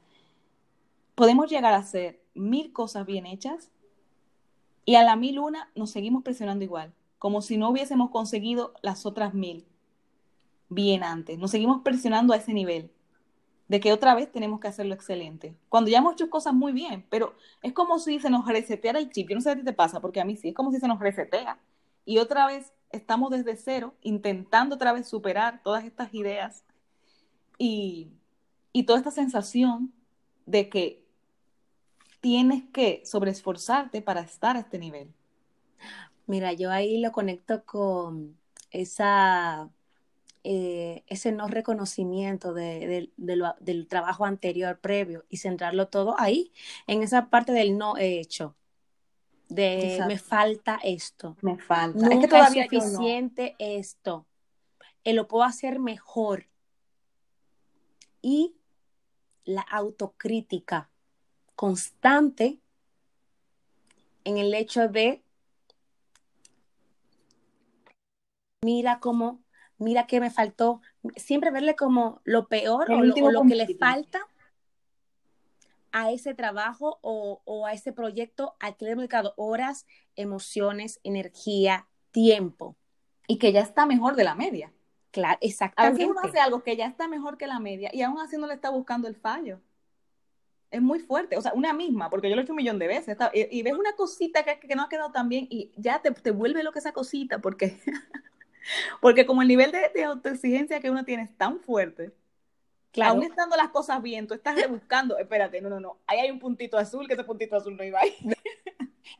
podemos 1.15 1.49
llegar 1.49 1.73
a 1.73 1.77
hacer 1.77 2.21
mil 2.35 2.73
cosas 2.73 3.05
bien 3.05 3.25
hechas 3.25 3.71
y 4.85 4.95
a 4.95 5.03
la 5.03 5.15
mil 5.15 5.39
una 5.39 5.69
nos 5.75 5.91
seguimos 5.91 6.23
presionando 6.23 6.63
igual, 6.63 6.93
como 7.19 7.41
si 7.41 7.57
no 7.57 7.69
hubiésemos 7.69 8.09
conseguido 8.11 8.73
las 8.81 9.05
otras 9.05 9.33
mil 9.33 9.65
bien 10.69 11.03
antes, 11.03 11.39
nos 11.39 11.51
seguimos 11.51 11.81
presionando 11.83 12.33
a 12.33 12.37
ese 12.37 12.53
nivel. 12.53 12.91
de 13.67 13.79
que 13.79 13.93
otra 13.93 14.15
vez 14.15 14.31
tenemos 14.31 14.59
que 14.59 14.67
hacerlo 14.67 14.93
excelente. 14.93 15.55
Cuando 15.69 15.89
ya 15.89 15.99
hemos 15.99 16.13
hecho 16.13 16.29
cosas 16.29 16.53
muy 16.53 16.71
bien, 16.71 17.05
pero 17.09 17.35
es 17.61 17.73
como 17.73 17.99
si 17.99 18.19
se 18.19 18.29
nos 18.29 18.47
reseteara 18.47 18.99
el 18.99 19.09
chip. 19.11 19.29
Yo 19.29 19.35
no 19.35 19.41
sé 19.41 19.55
si 19.55 19.63
te 19.63 19.73
pasa, 19.73 19.99
porque 20.01 20.21
a 20.21 20.25
mí 20.25 20.37
sí, 20.37 20.49
es 20.49 20.55
como 20.55 20.71
si 20.71 20.79
se 20.79 20.87
nos 20.87 20.99
resetea. 20.99 21.59
Y 22.07 22.19
otra 22.19 22.47
vez 22.47 22.71
estamos 22.89 23.31
desde 23.31 23.57
cero, 23.57 23.93
intentando 24.01 24.75
otra 24.75 24.93
vez 24.93 25.09
superar 25.09 25.61
todas 25.61 25.83
estas 25.83 26.13
ideas 26.13 26.63
y, 27.57 28.13
y 28.71 28.83
toda 28.83 28.99
esta 28.99 29.11
sensación 29.11 29.93
de 30.45 30.69
que 30.69 31.03
tienes 32.21 32.63
que 32.71 33.01
sobreesforzarte 33.05 34.01
para 34.01 34.21
estar 34.21 34.55
a 34.55 34.61
este 34.61 34.79
nivel. 34.79 35.13
Mira, 36.27 36.53
yo 36.53 36.71
ahí 36.71 37.01
lo 37.01 37.11
conecto 37.11 37.65
con 37.65 38.37
esa 38.71 39.69
eh, 40.45 41.03
ese 41.07 41.33
no 41.33 41.49
reconocimiento 41.49 42.53
de, 42.53 43.11
del 43.17 43.87
trabajo 43.89 44.23
anterior, 44.23 44.79
previo, 44.79 45.25
y 45.27 45.37
centrarlo 45.37 45.89
todo 45.89 46.15
ahí, 46.17 46.53
en 46.87 47.03
esa 47.03 47.29
parte 47.29 47.51
del 47.51 47.77
no 47.77 47.97
hecho. 47.97 48.55
De 49.49 50.03
me 50.07 50.17
falta 50.17 50.79
esto. 50.83 51.37
Me 51.41 51.57
falta. 51.57 51.99
Nunca 51.99 52.15
es 52.15 52.21
que 52.21 52.27
todavía 52.27 52.67
es 52.69 52.83
suficiente 52.83 53.55
esto. 53.59 54.25
Eh, 55.03 55.13
lo 55.13 55.27
puedo 55.27 55.43
hacer 55.43 55.79
mejor. 55.79 56.47
Y 58.21 58.55
la 59.45 59.61
autocrítica 59.61 60.89
constante 61.55 62.59
en 64.25 64.37
el 64.37 64.53
hecho 64.53 64.89
de 64.89 65.23
mira 68.61 68.99
cómo 68.99 69.39
mira 69.77 70.07
qué 70.07 70.19
me 70.19 70.29
faltó, 70.29 70.81
siempre 71.15 71.51
verle 71.51 71.75
como 71.75 72.21
lo 72.23 72.47
peor 72.47 72.91
o 72.91 73.03
lo, 73.03 73.43
que 73.43 73.55
le 73.55 73.75
falta 73.75 74.27
a 75.97 76.11
ese 76.11 76.35
trabajo 76.35 76.99
o, 77.01 77.65
a 77.65 77.73
ese 77.73 77.91
proyecto 77.91 78.55
al 78.59 78.77
que 78.77 78.85
le 78.85 78.91
he 78.91 78.95
dedicado 78.95 79.33
horas, 79.35 79.87
emociones, 80.15 80.99
energía, 81.03 81.87
tiempo. 82.11 82.75
Y 83.27 83.39
que 83.39 83.51
ya 83.51 83.61
está 83.61 83.85
mejor 83.87 84.15
de 84.15 84.23
la 84.23 84.35
media. 84.35 84.71
Claro, 85.11 85.39
exactamente. 85.41 86.03
A 86.03 86.05
veces 86.05 86.11
uno 86.11 86.29
hace 86.29 86.39
algo 86.39 86.61
que 86.61 86.77
ya 86.77 86.85
está 86.85 87.07
mejor 87.07 87.37
que 87.37 87.47
la 87.47 87.59
media 87.59 87.89
y 87.91 88.03
aún 88.03 88.19
así 88.19 88.37
no 88.37 88.45
le 88.45 88.53
está 88.53 88.69
buscando 88.69 89.07
el 89.07 89.15
fallo. 89.15 89.59
Es 90.69 90.81
muy 90.81 90.99
fuerte, 90.99 91.35
o 91.37 91.41
sea, 91.41 91.53
una 91.53 91.73
misma, 91.73 92.09
porque 92.09 92.29
yo 92.29 92.35
lo 92.35 92.41
he 92.41 92.43
hecho 92.43 92.53
un 92.53 92.57
millón 92.57 92.77
de 92.77 92.87
veces, 92.87 93.17
y, 93.33 93.63
ves 93.63 93.73
una 93.73 93.95
cosita 93.95 94.43
que, 94.43 94.59
que, 94.59 94.75
no 94.75 94.83
ha 94.83 94.89
quedado 94.89 95.13
tan 95.13 95.29
bien 95.29 95.47
y 95.49 95.71
ya 95.77 96.01
te, 96.01 96.11
te 96.11 96.31
vuelve 96.31 96.61
lo 96.61 96.73
que 96.73 96.79
esa 96.79 96.91
cosita, 96.91 97.39
porque 97.39 97.79
Porque 99.01 99.25
como 99.25 99.41
el 99.41 99.47
nivel 99.47 99.71
de, 99.71 100.03
autoexigencia 100.03 100.79
que 100.79 100.91
uno 100.91 101.05
tiene 101.05 101.23
es 101.23 101.35
tan 101.37 101.59
fuerte, 101.59 102.13
claro. 102.91 103.13
aún 103.13 103.23
estando 103.23 103.55
las 103.55 103.69
cosas 103.69 104.01
bien, 104.01 104.27
tú 104.27 104.33
estás 104.33 104.55
rebuscando, 104.55 105.17
espérate, 105.17 105.61
no, 105.61 105.69
no, 105.69 105.79
no, 105.79 105.99
ahí 106.07 106.19
hay 106.19 106.31
un 106.31 106.39
puntito 106.39 106.77
azul, 106.77 107.07
que 107.07 107.13
ese 107.13 107.23
puntito 107.23 107.55
azul 107.55 107.75
no 107.75 107.83
iba 107.83 107.99
ahí. 107.99 108.15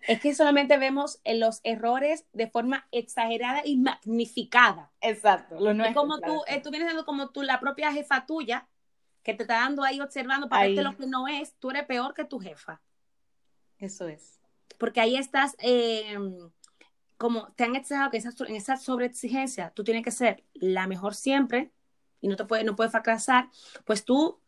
Es 0.02 0.22
que 0.22 0.34
solamente 0.36 0.78
vemos 0.78 1.20
los 1.26 1.60
errores 1.64 2.26
de 2.32 2.48
forma 2.48 2.88
exagerada 2.92 3.62
y 3.66 3.78
magnificada. 3.78 4.92
Exacto, 5.02 5.60
lo 5.60 5.84
es 5.84 5.96
como 5.96 6.20
tú, 6.20 6.44
eh, 6.48 6.62
tú 6.62 6.72
vienes 6.72 6.90
siendo 6.90 7.06
como 7.06 7.30
tú, 7.30 7.42
la 7.42 7.60
propia 7.60 7.92
jefa 7.92 8.26
tuya, 8.26 8.68
que 9.24 9.34
te 9.34 9.44
está 9.44 9.56
dando 9.56 9.84
ahí 9.84 10.00
observando 10.00 10.48
para 10.48 10.68
verte 10.68 10.84
lo 10.84 10.96
que 10.96 11.08
no 11.08 11.28
es, 11.28 11.56
tú 11.56 11.72
eres 11.72 11.86
peor 11.86 12.14
que 12.14 12.26
tu 12.26 12.40
jefa. 12.40 12.82
Eso 13.80 14.08
es. 14.08 14.40
Porque 14.78 15.02
ahí 15.02 15.18
estás 15.18 15.56
eh, 15.60 16.18
como 17.18 17.52
te 17.54 17.64
han 17.64 17.76
exigado 17.76 18.12
que 18.12 18.18
en 18.18 18.56
esa 18.56 18.78
sobreexigencia 18.78 19.72
tú 19.72 19.84
tienes 19.84 20.04
que 20.04 20.12
ser 20.12 20.44
la 20.54 20.88
mejor 20.88 21.16
siempre 21.16 21.72
y 22.22 22.28
no 22.28 22.36
te 22.36 22.46
puede, 22.46 22.64
no 22.64 22.76
puedes 22.76 22.92
fracasar, 22.92 23.50
pues 23.86 24.04
tú 24.04 24.40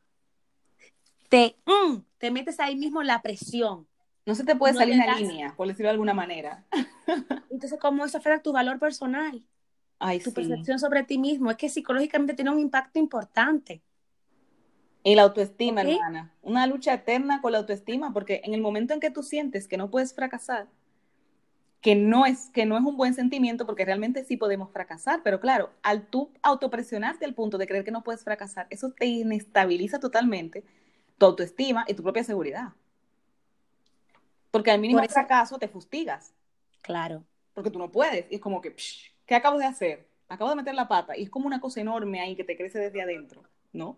te, 1.29 1.58
mm, 1.65 1.97
te 2.17 2.32
metes 2.32 2.60
ahí 2.60 2.75
mismo 2.75 3.03
la 3.03 3.21
presión. 3.21 3.88
No 4.25 4.36
se 4.36 4.43
te 4.43 4.55
puede 4.55 4.73
salir 4.73 4.95
una 4.95 5.15
línea, 5.15 5.53
por 5.55 5.67
decirlo 5.67 5.88
de 5.88 5.93
alguna 5.93 6.13
manera. 6.13 6.65
Entonces, 7.49 7.79
¿cómo 7.79 8.05
eso 8.05 8.17
afecta 8.17 8.43
tu 8.43 8.51
valor 8.51 8.77
personal? 8.79 9.43
Ay, 9.97 10.19
tu 10.19 10.34
percepción 10.34 10.79
sobre 10.79 11.03
ti 11.03 11.17
mismo. 11.17 11.49
Es 11.51 11.58
que 11.58 11.67
psicológicamente 11.67 12.34
tiene 12.34 12.51
un 12.51 12.60
impacto 12.60 12.99
importante. 12.99 13.82
Y 15.03 15.15
la 15.15 15.23
autoestima, 15.23 15.82
hermana. 15.82 16.34
Una 16.41 16.67
lucha 16.67 16.93
eterna 16.93 17.41
con 17.41 17.53
la 17.53 17.60
autoestima, 17.60 18.13
porque 18.13 18.41
en 18.43 18.53
el 18.53 18.62
momento 18.62 18.93
en 18.93 18.99
que 18.99 19.12
tú 19.12 19.23
sientes 19.23 19.67
que 19.67 19.77
no 19.77 19.89
puedes 19.89 20.13
fracasar, 20.13 20.67
que 21.82 21.96
no 21.96 22.26
es, 22.26 22.50
que 22.50 22.65
no 22.65 22.78
es 22.78 22.84
un 22.84 22.98
buen 22.98 23.13
sentimiento 23.13 23.65
porque 23.65 23.86
realmente 23.86 24.26
sí 24.26 24.36
podemos 24.36 24.72
fracasar, 24.72 25.22
pero 25.24 25.39
claro, 25.39 25.72
al 25.82 26.08
tú 26.08 26.32
autopresionarte 26.42 27.26
al 27.26 27.34
punto 27.34 27.58
de 27.58 27.68
creer 27.68 27.86
que 27.86 27.92
no 27.92 28.04
puedes 28.04 28.24
fracasar, 28.24 28.68
eso 28.70 28.92
te 28.92 29.06
inestabiliza 29.06 30.00
totalmente 30.00 30.63
tu 31.18 31.26
autoestima 31.26 31.86
y 31.88 31.94
tu 31.94 32.04
propia 32.04 32.24
seguridad. 32.24 32.74
Porque 34.52 34.72
al 34.72 34.80
mínimo 34.80 35.02
fracaso 35.04 35.58
te 35.58 35.68
fustigas. 35.68 36.34
Claro. 36.82 37.24
Porque 37.54 37.70
tú 37.70 37.80
no 37.80 37.92
puedes. 37.92 38.26
Y 38.32 38.36
es 38.36 38.42
como 38.42 38.62
que, 38.62 38.76
¿qué 39.26 39.36
acabo 39.36 39.60
de 39.60 39.65
hacer? 39.65 40.08
Acabo 40.28 40.50
de 40.50 40.56
meter 40.56 40.74
la 40.74 40.88
pata. 40.88 41.15
Y 41.15 41.24
es 41.24 41.30
como 41.30 41.46
una 41.46 41.62
cosa 41.62 41.82
enorme 41.82 42.20
ahí 42.20 42.36
que 42.36 42.44
te 42.44 42.58
crece 42.58 42.80
desde 42.80 43.02
adentro, 43.02 43.44
¿no? 43.74 43.96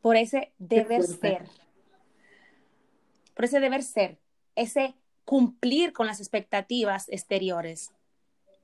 Por 0.00 0.16
ese 0.16 0.52
deber 0.58 1.04
ser. 1.04 1.44
Por 3.34 3.44
ese 3.44 3.60
deber 3.60 3.82
ser. 3.82 4.18
Ese 4.56 4.94
cumplir 5.24 5.92
con 5.92 6.06
las 6.06 6.20
expectativas 6.20 7.08
exteriores. 7.08 7.92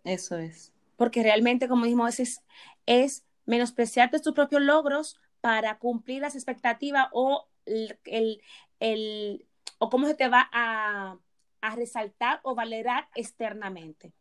Eso 0.04 0.38
es. 0.38 0.72
Porque 0.96 1.22
realmente, 1.22 1.68
como 1.68 1.84
dijimos, 1.84 2.18
es, 2.20 2.42
es 2.86 3.24
menospreciarte 3.46 4.20
tus 4.20 4.34
propios 4.34 4.62
logros 4.62 5.16
para 5.40 5.78
cumplir 5.78 6.22
las 6.22 6.34
expectativas 6.34 7.08
o 7.12 7.46
el, 7.66 8.42
el, 8.80 9.46
o 9.78 9.90
cómo 9.90 10.06
se 10.06 10.14
te 10.14 10.28
va 10.28 10.48
a, 10.52 11.16
a 11.60 11.76
resaltar 11.76 12.40
o 12.42 12.54
valorar 12.54 13.08
externamente. 13.14 14.12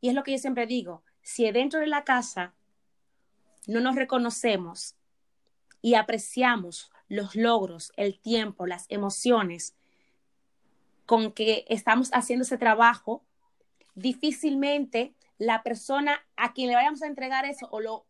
Y 0.00 0.08
es 0.08 0.14
lo 0.14 0.22
que 0.22 0.32
yo 0.32 0.38
siempre 0.38 0.66
digo, 0.66 1.02
si 1.22 1.50
dentro 1.50 1.80
de 1.80 1.86
la 1.86 2.04
casa 2.04 2.54
no 3.66 3.80
nos 3.80 3.94
reconocemos 3.94 4.96
y 5.80 5.94
apreciamos 5.94 6.90
los 7.08 7.34
logros, 7.34 7.92
el 7.96 8.18
tiempo, 8.18 8.66
las 8.66 8.86
emociones 8.88 9.74
con 11.06 11.32
que 11.32 11.64
estamos 11.68 12.10
haciendo 12.12 12.44
ese 12.44 12.58
trabajo, 12.58 13.24
difícilmente 13.94 15.14
la 15.38 15.62
persona 15.62 16.24
a 16.36 16.52
quien 16.52 16.68
le 16.68 16.76
vayamos 16.76 17.02
a 17.02 17.06
entregar 17.06 17.44
eso 17.44 17.68
o 17.70 17.80
lo, 17.80 18.06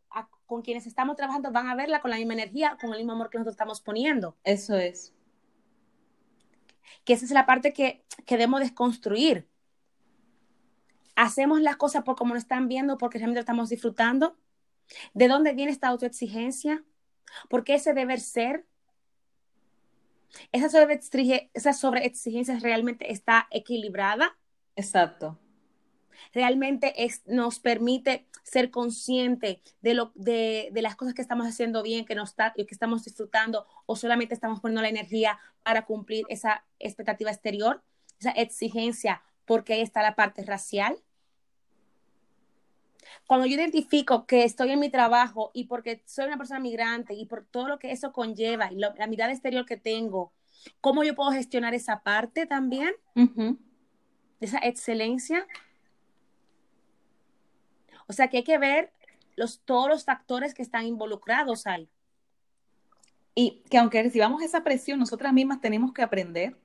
con 0.47 0.63
quienes 0.63 0.87
estamos 0.87 1.17
trabajando 1.17 1.51
van 1.51 1.69
a 1.69 1.75
verla 1.75 2.01
con 2.01 2.11
la 2.11 2.19
misma 2.19 2.35
energía, 2.35 2.77
con 2.81 2.93
el 2.93 2.99
mismo 2.99 3.13
amor 3.13 3.31
que 3.31 3.39
nosotros 3.39 3.55
estamos 3.55 3.81
poniendo. 3.81 4.37
Eso 4.45 4.77
es. 4.77 5.15
Que 7.05 7.15
esa 7.15 7.25
es 7.25 7.31
la 7.31 7.47
parte 7.47 7.73
que, 7.73 8.05
que 8.27 8.37
debemos 8.37 8.61
desconstruir. 8.61 9.49
Hacemos 11.17 11.61
las 11.61 11.77
cosas 11.77 12.05
por 12.05 12.17
como 12.17 12.35
nos 12.35 12.43
están 12.43 12.69
viendo, 12.69 12.99
porque 12.99 13.19
realmente 13.19 13.41
estamos 13.41 13.71
disfrutando. 13.71 14.37
¿De 15.15 15.29
dónde 15.29 15.55
viene 15.55 15.73
esta 15.73 15.89
autoexigencia? 15.89 16.85
¿Por 17.49 17.65
qué 17.65 17.75
ese 17.75 17.95
deber 17.95 18.21
ser? 18.21 18.67
Esa 20.53 20.69
sobreexigencia, 21.73 22.55
esa 22.55 22.59
realmente 22.61 23.13
está 23.13 23.49
equilibrada. 23.51 24.37
Exacto. 24.77 25.39
Realmente 26.33 27.05
es, 27.05 27.23
nos 27.27 27.59
permite 27.59 28.27
ser 28.43 28.71
consciente 28.71 29.63
de, 29.81 29.95
lo, 29.95 30.13
de, 30.15 30.71
las 30.75 30.97
cosas 30.97 31.15
que 31.15 31.23
estamos 31.23 31.47
haciendo 31.47 31.83
bien, 31.83 32.05
que, 32.05 32.15
nos 32.15 32.31
está, 32.31 32.53
que 32.53 32.67
estamos 32.71 33.05
disfrutando, 33.05 33.67
o 33.87 33.97
solamente 33.97 34.35
estamos 34.35 34.61
poniendo 34.61 34.83
la 34.83 34.89
energía 34.89 35.39
para 35.63 35.85
cumplir 35.85 36.25
esa 36.29 36.65
expectativa 36.79 37.31
exterior, 37.31 37.83
esa 38.19 38.31
exigencia, 38.31 39.23
porque 39.45 39.75
ahí 39.75 39.81
está 39.81 40.03
la 40.03 40.15
parte 40.15 40.45
racial 40.45 40.97
cuando 43.27 43.47
yo 43.47 43.55
identifico 43.55 44.27
que 44.27 44.45
estoy 44.45 44.71
en 44.71 44.81
mi 44.81 44.91
trabajo 44.91 45.51
y 45.55 45.65
porque 45.65 46.03
soy 46.07 46.27
una 46.27 46.37
persona 46.37 46.61
migrante 46.61 47.15
y 47.15 47.27
por 47.27 47.45
todo 47.45 47.69
lo 47.69 47.79
que 47.79 47.93
eso 47.93 48.13
conlleva 48.13 48.73
y 48.73 48.77
la 48.77 49.07
mirada 49.07 49.33
exterior 49.33 49.67
que 49.67 49.77
tengo, 49.77 50.33
¿cómo 50.81 51.05
yo 51.05 51.15
puedo 51.15 51.31
gestionar 51.31 51.75
esa 51.75 52.03
parte 52.03 52.47
también? 52.47 52.95
Esa 54.41 54.59
excelencia. 54.59 55.47
O 58.07 58.13
sea 58.13 58.29
que 58.29 58.39
hay 58.39 58.45
que 58.45 58.59
ver 58.59 58.93
los, 59.37 59.61
todos 59.61 59.89
los 59.89 60.05
factores 60.05 60.55
que 60.55 60.63
están 60.63 60.87
involucrados 60.87 61.67
ahí. 61.67 61.89
Y 63.35 63.63
que 63.71 63.79
aunque 63.79 64.03
recibamos 64.03 64.43
esa 64.43 64.63
presión, 64.63 64.99
nosotras 64.99 65.33
mismas 65.33 65.61
tenemos 65.61 65.93
que 65.93 66.03
aprender 66.03 66.57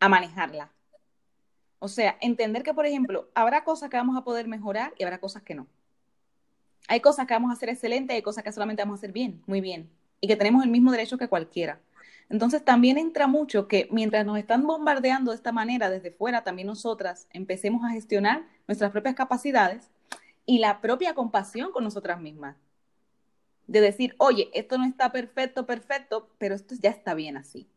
a 0.00 0.08
manejarla. 0.08 0.72
O 1.78 1.88
sea, 1.88 2.16
entender 2.20 2.62
que, 2.62 2.72
por 2.72 2.86
ejemplo, 2.86 3.30
habrá 3.34 3.64
cosas 3.64 3.90
que 3.90 3.98
vamos 3.98 4.16
a 4.16 4.24
poder 4.24 4.48
mejorar 4.48 4.94
y 4.98 5.04
habrá 5.04 5.20
cosas 5.20 5.42
que 5.42 5.54
no. 5.54 5.66
Hay 6.88 7.00
cosas 7.00 7.26
que 7.26 7.34
vamos 7.34 7.50
a 7.50 7.54
hacer 7.54 7.68
excelente 7.68 8.14
hay 8.14 8.22
cosas 8.22 8.44
que 8.44 8.52
solamente 8.52 8.82
vamos 8.82 8.98
a 8.98 9.00
hacer 9.00 9.12
bien, 9.12 9.42
muy 9.46 9.60
bien, 9.60 9.90
y 10.20 10.28
que 10.28 10.36
tenemos 10.36 10.64
el 10.64 10.70
mismo 10.70 10.92
derecho 10.92 11.18
que 11.18 11.28
cualquiera. 11.28 11.80
Entonces 12.28 12.64
también 12.64 12.98
entra 12.98 13.26
mucho 13.26 13.68
que 13.68 13.88
mientras 13.92 14.26
nos 14.26 14.38
están 14.38 14.66
bombardeando 14.66 15.30
de 15.30 15.36
esta 15.36 15.52
manera 15.52 15.90
desde 15.90 16.10
fuera, 16.10 16.42
también 16.42 16.66
nosotras 16.66 17.28
empecemos 17.32 17.84
a 17.84 17.90
gestionar 17.90 18.44
nuestras 18.66 18.90
propias 18.90 19.14
capacidades 19.14 19.90
y 20.44 20.58
la 20.58 20.80
propia 20.80 21.14
compasión 21.14 21.72
con 21.72 21.84
nosotras 21.84 22.20
mismas. 22.20 22.56
de 23.66 23.80
decir, 23.80 24.14
oye, 24.18 24.48
esto 24.54 24.78
no 24.78 24.84
está 24.84 25.10
perfecto, 25.10 25.66
perfecto, 25.66 26.30
pero 26.38 26.54
esto 26.54 26.74
ya 26.80 26.90
está 26.90 27.14
bien 27.14 27.36
así. 27.36 27.68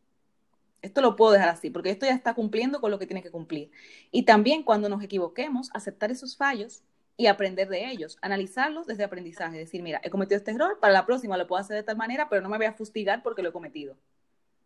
Esto 0.81 1.01
lo 1.01 1.15
puedo 1.15 1.31
dejar 1.31 1.49
así, 1.49 1.69
porque 1.71 1.89
esto 1.89 2.05
ya 2.05 2.13
está 2.13 2.33
cumpliendo 2.35 2.79
con 2.79 2.91
lo 2.91 2.99
que 2.99 3.07
tiene 3.07 3.23
que 3.23 3.31
cumplir. 3.31 3.71
Y 4.11 4.23
también 4.23 4.63
cuando 4.63 4.87
nos 4.87 5.03
equivoquemos, 5.03 5.69
aceptar 5.73 6.11
esos 6.11 6.37
fallos 6.37 6.83
y 7.19 7.27
aprender 7.27 7.67
de 7.67 7.91
ellos, 7.91 8.17
analizarlos 8.21 8.87
desde 8.87 9.03
aprendizaje, 9.03 9.57
decir, 9.57 9.83
mira, 9.83 9.99
he 10.05 10.09
cometido 10.09 10.37
este 10.37 10.51
error, 10.51 10.79
para 10.79 10.93
la 10.93 11.05
próxima 11.05 11.35
lo 11.35 11.47
puedo 11.47 11.59
hacer 11.59 11.75
de 11.75 11.83
tal 11.83 11.97
manera, 11.97 12.29
pero 12.29 12.41
no 12.41 12.47
me 12.47 12.55
voy 12.55 12.65
a 12.65 12.71
fustigar 12.71 13.21
porque 13.21 13.41
lo 13.41 13.49
he 13.49 13.51
cometido. 13.51 13.97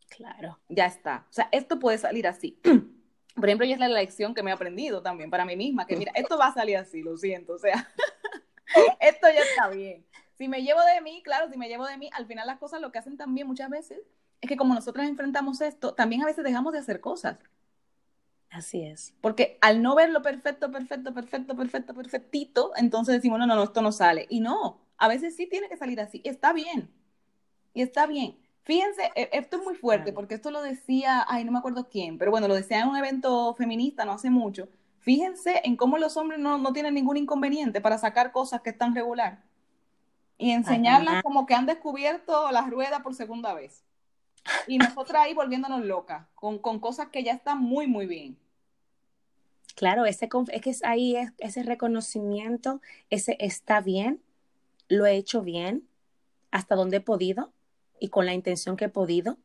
Claro. 0.08 0.60
Ya 0.70 0.86
está. 0.86 1.26
O 1.32 1.34
sea, 1.34 1.50
esto 1.52 1.80
puede 1.80 1.98
salir 1.98 2.28
así. 2.28 2.60
Por 3.36 3.46
ejemplo, 3.46 3.66
ya 3.66 3.74
es 3.74 3.80
la 3.80 3.88
lección 3.88 4.36
que 4.36 4.44
me 4.44 4.52
he 4.52 4.54
aprendido 4.54 5.02
también 5.02 5.32
para 5.32 5.46
mí 5.46 5.56
misma, 5.56 5.88
que 5.88 5.96
mira, 5.96 6.12
esto 6.13 6.38
va 6.38 6.50
a 6.50 6.54
salir 6.54 6.78
así, 6.78 7.02
lo 7.02 7.18
siento, 7.18 7.54
o 7.54 7.58
sea, 7.58 7.92
esto 9.00 9.28
ya 9.34 9.42
está 9.42 9.70
bien. 9.70 10.06
Si 10.38 10.48
me 10.48 10.62
llevo 10.62 10.82
de 10.82 11.02
mí, 11.02 11.24
claro, 11.24 11.50
si 11.50 11.58
me 11.58 11.68
llevo 11.68 11.88
de 11.88 11.98
mí, 11.98 12.12
al 12.13 12.28
final 12.28 12.46
las 12.46 12.60
cosas 12.60 12.82
lo 12.82 12.92
que 12.92 13.00
hacen 13.00 13.18
también 13.18 13.48
muchas 13.48 13.72
veces 13.72 14.00
es 14.42 14.48
que 14.48 14.58
como 14.58 14.76
nosotros 14.76 15.08
enfrentamos 15.08 15.60
esto, 15.62 15.96
también 15.96 16.22
a 16.22 16.28
veces 16.28 16.44
dejamos 16.44 16.72
de 16.74 16.80
hacer 16.80 17.02
cosas. 17.02 17.39
Así 18.54 18.84
es. 18.84 19.16
Porque 19.20 19.58
al 19.62 19.82
no 19.82 19.96
verlo 19.96 20.22
perfecto, 20.22 20.72
perfecto, 20.72 21.13
perfecto, 21.13 21.56
perfecto, 21.56 21.94
perfectito, 21.96 22.72
entonces 22.76 23.16
decimos, 23.16 23.39
no, 23.39 23.48
no, 23.48 23.56
no, 23.56 23.63
esto 23.63 23.82
no 23.82 23.92
sale. 23.92 24.28
Y 24.30 24.42
no, 24.42 24.80
a 24.98 25.08
veces 25.08 25.36
sí 25.36 25.48
tiene 25.48 25.68
que 25.68 25.78
salir 25.78 26.00
así. 26.00 26.22
Está 26.24 26.54
bien. 26.54 26.89
Y 27.74 27.82
está 27.82 28.06
bien. 28.06 28.38
Fíjense, 28.62 29.12
e, 29.16 29.30
esto 29.34 29.58
es 29.58 29.63
muy 29.63 29.74
fuerte 29.74 30.13
porque 30.13 30.36
esto 30.36 30.52
lo 30.52 30.62
decía, 30.62 31.26
ay, 31.28 31.44
no 31.44 31.52
me 31.52 31.58
acuerdo 31.58 31.89
quién, 31.89 32.18
pero 32.20 32.30
bueno, 32.30 32.48
lo 32.48 32.54
decía 32.54 32.80
en 32.80 32.89
un 32.89 32.96
evento 32.96 33.56
feminista 33.56 34.06
no 34.06 34.13
hace 34.13 34.30
mucho. 34.30 34.70
Fíjense 35.00 35.62
en 35.66 35.76
cómo 35.76 35.98
los 35.98 36.16
hombres 36.16 36.39
no, 36.39 36.58
no 36.60 36.72
tienen 36.72 36.94
ningún 36.94 37.18
inconveniente 37.18 37.82
para 37.82 37.98
sacar 37.98 38.32
cosas 38.32 38.62
que 38.62 38.70
están 38.70 38.96
regular 38.96 39.44
y 40.38 40.52
enseñarlas 40.52 41.24
como 41.24 41.46
que 41.46 41.56
han 41.56 41.66
descubierto 41.66 42.52
las 42.52 42.70
ruedas 42.70 43.02
por 43.02 43.16
segunda 43.16 43.54
vez. 43.54 43.84
Y 44.68 44.78
nosotras 44.78 45.24
ahí 45.24 45.34
volviéndonos 45.34 45.84
locas, 45.84 46.28
con, 46.36 46.60
con 46.60 46.80
cosas 46.80 47.08
que 47.08 47.24
ya 47.24 47.34
están 47.34 47.60
muy, 47.60 47.88
muy 47.88 48.06
bien. 48.06 48.38
Claro, 49.76 50.06
ese, 50.06 50.30
es 50.52 50.62
que 50.62 50.70
es 50.70 50.84
ahí 50.84 51.16
es, 51.16 51.32
ese 51.40 51.64
reconocimiento, 51.64 52.82
ese 53.10 53.38
está 53.40 53.82
bien, 53.82 54.22
lo 54.88 55.06
he 55.06 55.16
hecho 55.16 55.42
bien, 55.42 55.88
hasta 56.52 56.76
donde 56.76 56.98
he 56.98 57.02
podido 57.02 57.52
y 58.00 58.10
con 58.10 58.26
la 58.26 58.34
intención 58.34 58.78
que 58.78 58.86
he 58.86 58.90
podido. 58.90 59.38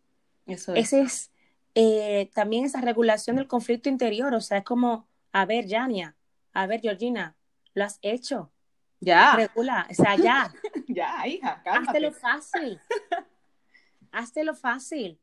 Eso 0.47 0.75
es. 0.75 0.93
Ese 0.93 1.01
es 1.01 1.31
eh, 1.75 2.31
también 2.35 2.65
esa 2.65 2.81
regulación 2.81 3.37
del 3.37 3.47
conflicto 3.47 3.89
interior, 3.89 4.35
o 4.35 4.41
sea, 4.41 4.59
es 4.59 4.65
como, 4.65 5.07
a 5.33 5.47
ver, 5.47 5.67
Yania, 5.67 6.17
a 6.53 6.67
ver, 6.67 6.81
Georgina, 6.81 7.37
lo 7.75 7.85
has 7.85 7.99
hecho. 8.03 8.51
Ya. 9.01 9.37
Regula, 9.37 9.87
o 9.89 9.95
sea, 9.95 10.17
ya. 10.17 10.53
ya, 10.89 11.27
hija, 11.27 11.63
cálmate. 11.63 12.01
lo 12.01 12.13
fácil. 12.13 12.81
lo 14.43 14.55
fácil. 14.55 15.19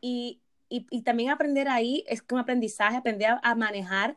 Y, 0.00 0.40
y, 0.90 1.02
también 1.02 1.30
aprender 1.30 1.68
ahí 1.68 2.04
es 2.06 2.22
como 2.22 2.40
aprendizaje, 2.40 2.96
aprender 2.96 3.38
a, 3.42 3.54
manejar 3.54 4.16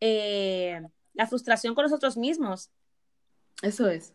eh, 0.00 0.82
la 1.14 1.26
frustración 1.26 1.74
con 1.74 1.84
nosotros 1.84 2.16
mismos. 2.16 2.70
Eso 3.62 3.88
es. 3.88 4.12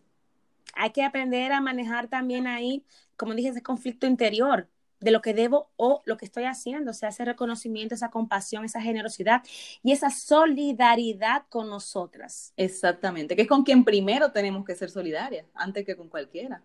Hay 0.75 0.91
que 0.91 1.04
aprender 1.04 1.51
a 1.51 1.62
manejar 1.62 2.08
también 2.08 2.47
ahí, 2.47 2.86
como 3.17 3.34
dije, 3.34 3.49
ese 3.49 3.63
conflicto 3.63 4.08
interior 4.08 4.69
de 5.01 5.12
lo 5.12 5.21
que 5.21 5.34
debo 5.34 5.71
o 5.75 6.01
lo 6.06 6.15
que 6.15 6.25
estoy 6.25 6.45
haciendo, 6.45 6.91
o 6.91 6.93
sea, 6.93 7.10
ese 7.10 7.25
reconocimiento, 7.25 7.95
esa 7.95 8.12
compasión, 8.12 8.63
esa 8.63 8.82
generosidad 8.82 9.41
y 9.84 9.91
esa 9.91 10.12
solidaridad 10.12 11.43
con 11.49 11.69
nosotras. 11.69 12.54
Exactamente, 12.56 13.36
que 13.36 13.41
es 13.41 13.47
con 13.47 13.63
quien 13.63 13.84
primero 13.84 14.32
tenemos 14.32 14.63
que 14.63 14.75
ser 14.75 14.91
solidarias, 14.91 15.47
antes 15.56 15.86
que 15.86 15.97
con 15.97 16.08
cualquiera. 16.08 16.63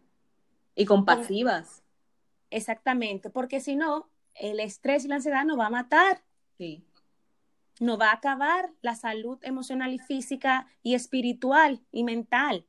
Y 0.75 0.85
compasivas. 0.85 1.83
Exactamente, 2.51 3.31
porque 3.31 3.61
si 3.61 3.75
no, 3.75 4.11
el 4.41 4.61
estrés 4.61 5.05
y 5.05 5.09
la 5.09 5.17
ansiedad 5.17 5.45
nos 5.45 5.59
va 5.59 5.67
a 5.67 5.71
matar. 5.71 6.23
Sí. 6.59 6.85
Nos 7.81 8.01
va 8.01 8.11
a 8.11 8.15
acabar 8.15 8.73
la 8.81 8.95
salud 8.95 9.39
emocional 9.43 9.93
y 9.93 9.99
física 9.99 10.67
y 10.83 10.95
espiritual 10.95 11.85
y 11.93 12.05
mental. 12.05 12.67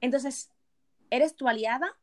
Entonces, 0.00 0.50
¿eres 1.10 1.34
tu 1.34 1.48
aliada? 1.48 1.98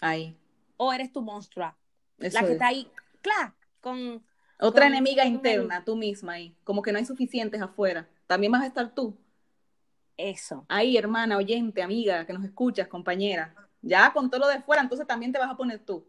Ahí. 0.00 0.36
¿O 0.76 0.92
eres 0.92 1.12
tu 1.12 1.22
monstrua? 1.22 1.78
la 2.18 2.44
que 2.44 2.52
está 2.52 2.68
ahí, 2.68 2.90
claro, 3.20 3.54
con... 3.80 4.24
Otra 4.60 4.86
enemiga 4.86 5.24
interna, 5.24 5.84
tú 5.84 5.96
misma 5.96 6.34
ahí. 6.34 6.56
Como 6.64 6.80
que 6.80 6.92
no 6.92 6.98
hay 6.98 7.04
suficientes 7.04 7.60
afuera. 7.60 8.08
También 8.26 8.52
vas 8.52 8.62
a 8.62 8.66
estar 8.66 8.94
tú. 8.94 9.16
Eso. 10.16 10.64
Ahí, 10.68 10.96
hermana, 10.96 11.36
oyente, 11.36 11.82
amiga, 11.82 12.24
que 12.24 12.32
nos 12.32 12.44
escuchas, 12.44 12.86
compañera. 12.86 13.54
Ya 13.84 14.12
con 14.12 14.30
todo 14.30 14.40
lo 14.40 14.48
de 14.48 14.62
fuera, 14.62 14.82
entonces 14.82 15.06
también 15.06 15.30
te 15.30 15.38
vas 15.38 15.50
a 15.50 15.56
poner 15.56 15.78
tú. 15.78 16.06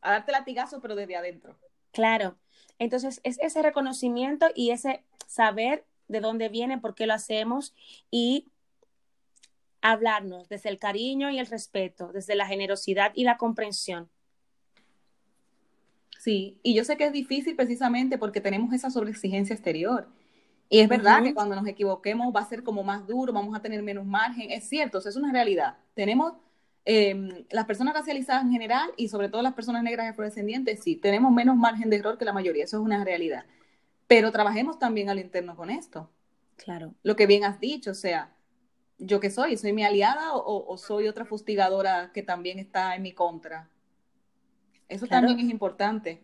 A 0.00 0.12
darte 0.12 0.30
latigazo, 0.30 0.80
pero 0.80 0.94
desde 0.94 1.16
adentro. 1.16 1.58
Claro. 1.92 2.36
Entonces, 2.78 3.20
es 3.24 3.38
ese 3.40 3.62
reconocimiento 3.62 4.46
y 4.54 4.70
ese 4.70 5.02
saber 5.26 5.84
de 6.06 6.20
dónde 6.20 6.48
viene, 6.48 6.78
por 6.78 6.94
qué 6.94 7.06
lo 7.06 7.14
hacemos 7.14 7.74
y 8.10 8.46
hablarnos 9.80 10.48
desde 10.48 10.68
el 10.68 10.78
cariño 10.78 11.30
y 11.30 11.38
el 11.40 11.46
respeto, 11.46 12.12
desde 12.12 12.36
la 12.36 12.46
generosidad 12.46 13.10
y 13.14 13.24
la 13.24 13.36
comprensión. 13.36 14.08
Sí, 16.18 16.58
y 16.62 16.74
yo 16.74 16.84
sé 16.84 16.96
que 16.96 17.06
es 17.06 17.12
difícil 17.12 17.56
precisamente 17.56 18.18
porque 18.18 18.40
tenemos 18.40 18.72
esa 18.72 18.90
sobreexigencia 18.90 19.54
exterior. 19.54 20.08
Y 20.68 20.80
es 20.80 20.88
verdad 20.88 21.22
que 21.22 21.34
cuando 21.34 21.56
nos 21.56 21.66
equivoquemos 21.66 22.34
va 22.34 22.40
a 22.40 22.48
ser 22.48 22.62
como 22.62 22.82
más 22.82 23.06
duro, 23.06 23.32
vamos 23.32 23.56
a 23.56 23.62
tener 23.62 23.82
menos 23.82 24.04
margen. 24.04 24.50
Es 24.50 24.68
cierto, 24.68 24.98
es 24.98 25.16
una 25.16 25.32
realidad. 25.32 25.78
Tenemos 25.94 26.34
em, 26.90 27.44
las 27.50 27.66
personas 27.66 27.92
racializadas 27.92 28.42
en 28.42 28.50
general 28.50 28.90
y 28.96 29.08
sobre 29.08 29.28
todo 29.28 29.42
las 29.42 29.52
personas 29.52 29.82
negras 29.82 30.06
y 30.06 30.08
afrodescendientes, 30.08 30.82
sí, 30.82 30.96
tenemos 30.96 31.30
menos 31.30 31.54
margen 31.54 31.90
de 31.90 31.96
error 31.96 32.16
que 32.16 32.24
la 32.24 32.32
mayoría, 32.32 32.64
eso 32.64 32.78
es 32.78 32.82
una 32.82 33.04
realidad. 33.04 33.44
Pero 34.06 34.32
trabajemos 34.32 34.78
también 34.78 35.10
al 35.10 35.18
interno 35.18 35.54
con 35.54 35.68
esto. 35.68 36.10
Claro. 36.56 36.94
Lo 37.02 37.14
que 37.14 37.26
bien 37.26 37.44
has 37.44 37.60
dicho, 37.60 37.90
o 37.90 37.94
sea, 37.94 38.34
¿yo 38.96 39.20
qué 39.20 39.28
soy? 39.28 39.58
¿Soy 39.58 39.74
mi 39.74 39.84
aliada 39.84 40.30
o, 40.32 40.78
soy 40.78 41.08
otra 41.08 41.26
fustigadora 41.26 42.10
que 42.14 42.22
también 42.22 42.58
está 42.58 42.96
en 42.96 43.02
mi 43.02 43.12
contra? 43.12 43.68
Eso 44.88 45.06
también 45.06 45.38
es 45.40 45.50
importante. 45.50 46.22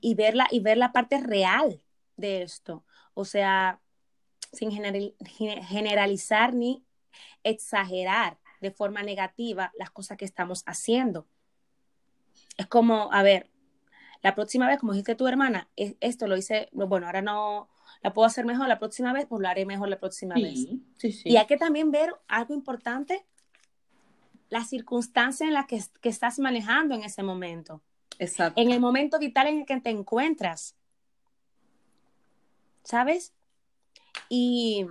Y 0.00 0.16
ver, 0.16 0.34
la, 0.34 0.48
y 0.50 0.58
ver 0.58 0.76
la 0.76 0.90
parte 0.90 1.20
real 1.20 1.80
de 2.16 2.42
esto. 2.42 2.84
O 3.14 3.24
sea, 3.24 3.80
sin 4.52 4.72
generalizar 4.72 6.52
ni 6.52 6.84
exagerar 7.44 8.38
de 8.60 8.70
forma 8.70 9.02
negativa 9.02 9.72
las 9.78 9.90
cosas 9.90 10.16
que 10.16 10.24
estamos 10.24 10.62
haciendo. 10.66 11.26
Es 12.56 12.66
como, 12.66 13.12
a 13.12 13.22
ver, 13.22 13.50
la 14.22 14.34
próxima 14.34 14.66
vez, 14.66 14.78
como 14.78 14.92
dijiste 14.92 15.14
tu 15.14 15.26
hermana, 15.26 15.68
esto 15.76 16.26
lo 16.26 16.36
hice, 16.36 16.68
bueno, 16.72 17.06
ahora 17.06 17.22
no, 17.22 17.68
la 18.02 18.12
puedo 18.12 18.26
hacer 18.26 18.44
mejor 18.44 18.68
la 18.68 18.78
próxima 18.78 19.12
vez, 19.12 19.26
pues 19.26 19.40
lo 19.42 19.48
haré 19.48 19.66
mejor 19.66 19.88
la 19.88 19.98
próxima 19.98 20.34
vez. 20.34 20.66
Y 21.24 21.36
hay 21.36 21.46
que 21.46 21.56
también 21.56 21.90
ver 21.90 22.14
algo 22.28 22.54
importante, 22.54 23.24
la 24.48 24.64
circunstancia 24.64 25.46
en 25.46 25.54
la 25.54 25.66
que, 25.66 25.82
estás 26.02 26.38
manejando 26.38 26.94
en 26.94 27.02
ese 27.02 27.22
momento. 27.22 27.82
Exacto. 28.18 28.60
En 28.60 28.70
el 28.70 28.80
momento 28.80 29.18
vital 29.18 29.48
en 29.48 29.60
el 29.60 29.66
que 29.66 29.80
te 29.80 29.90
encuentras. 29.90 30.74
¿Sabes? 32.82 33.32
Y, 34.28 34.86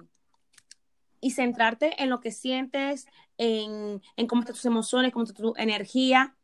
y 1.21 1.31
centrarte 1.31 2.01
en 2.03 2.09
lo 2.09 2.19
que 2.19 2.31
sientes, 2.31 3.07
en, 3.37 4.01
cómo 4.27 4.41
están 4.41 4.55
tus 4.55 4.65
emociones, 4.65 5.11
cómo 5.11 5.25
está 5.25 5.41
tu 5.41 5.53
energía. 5.57 6.35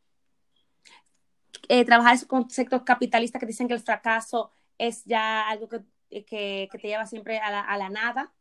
Eh, 1.68 1.84
trabajar 1.84 2.14
esos 2.14 2.28
conceptos 2.28 2.82
capitalistas 2.82 3.40
que 3.40 3.46
dicen 3.46 3.68
que 3.68 3.74
el 3.74 3.80
fracaso 3.80 4.50
es 4.78 5.04
ya 5.04 5.48
algo 5.48 5.68
que 5.68 5.82
eh, 6.12 6.26
que, 6.26 6.68
te 6.70 6.88
lleva 6.88 7.06
siempre 7.06 7.38
a 7.38 7.50
la, 7.50 7.60
a 7.60 7.78
la 7.78 7.88
nada. 7.88 8.32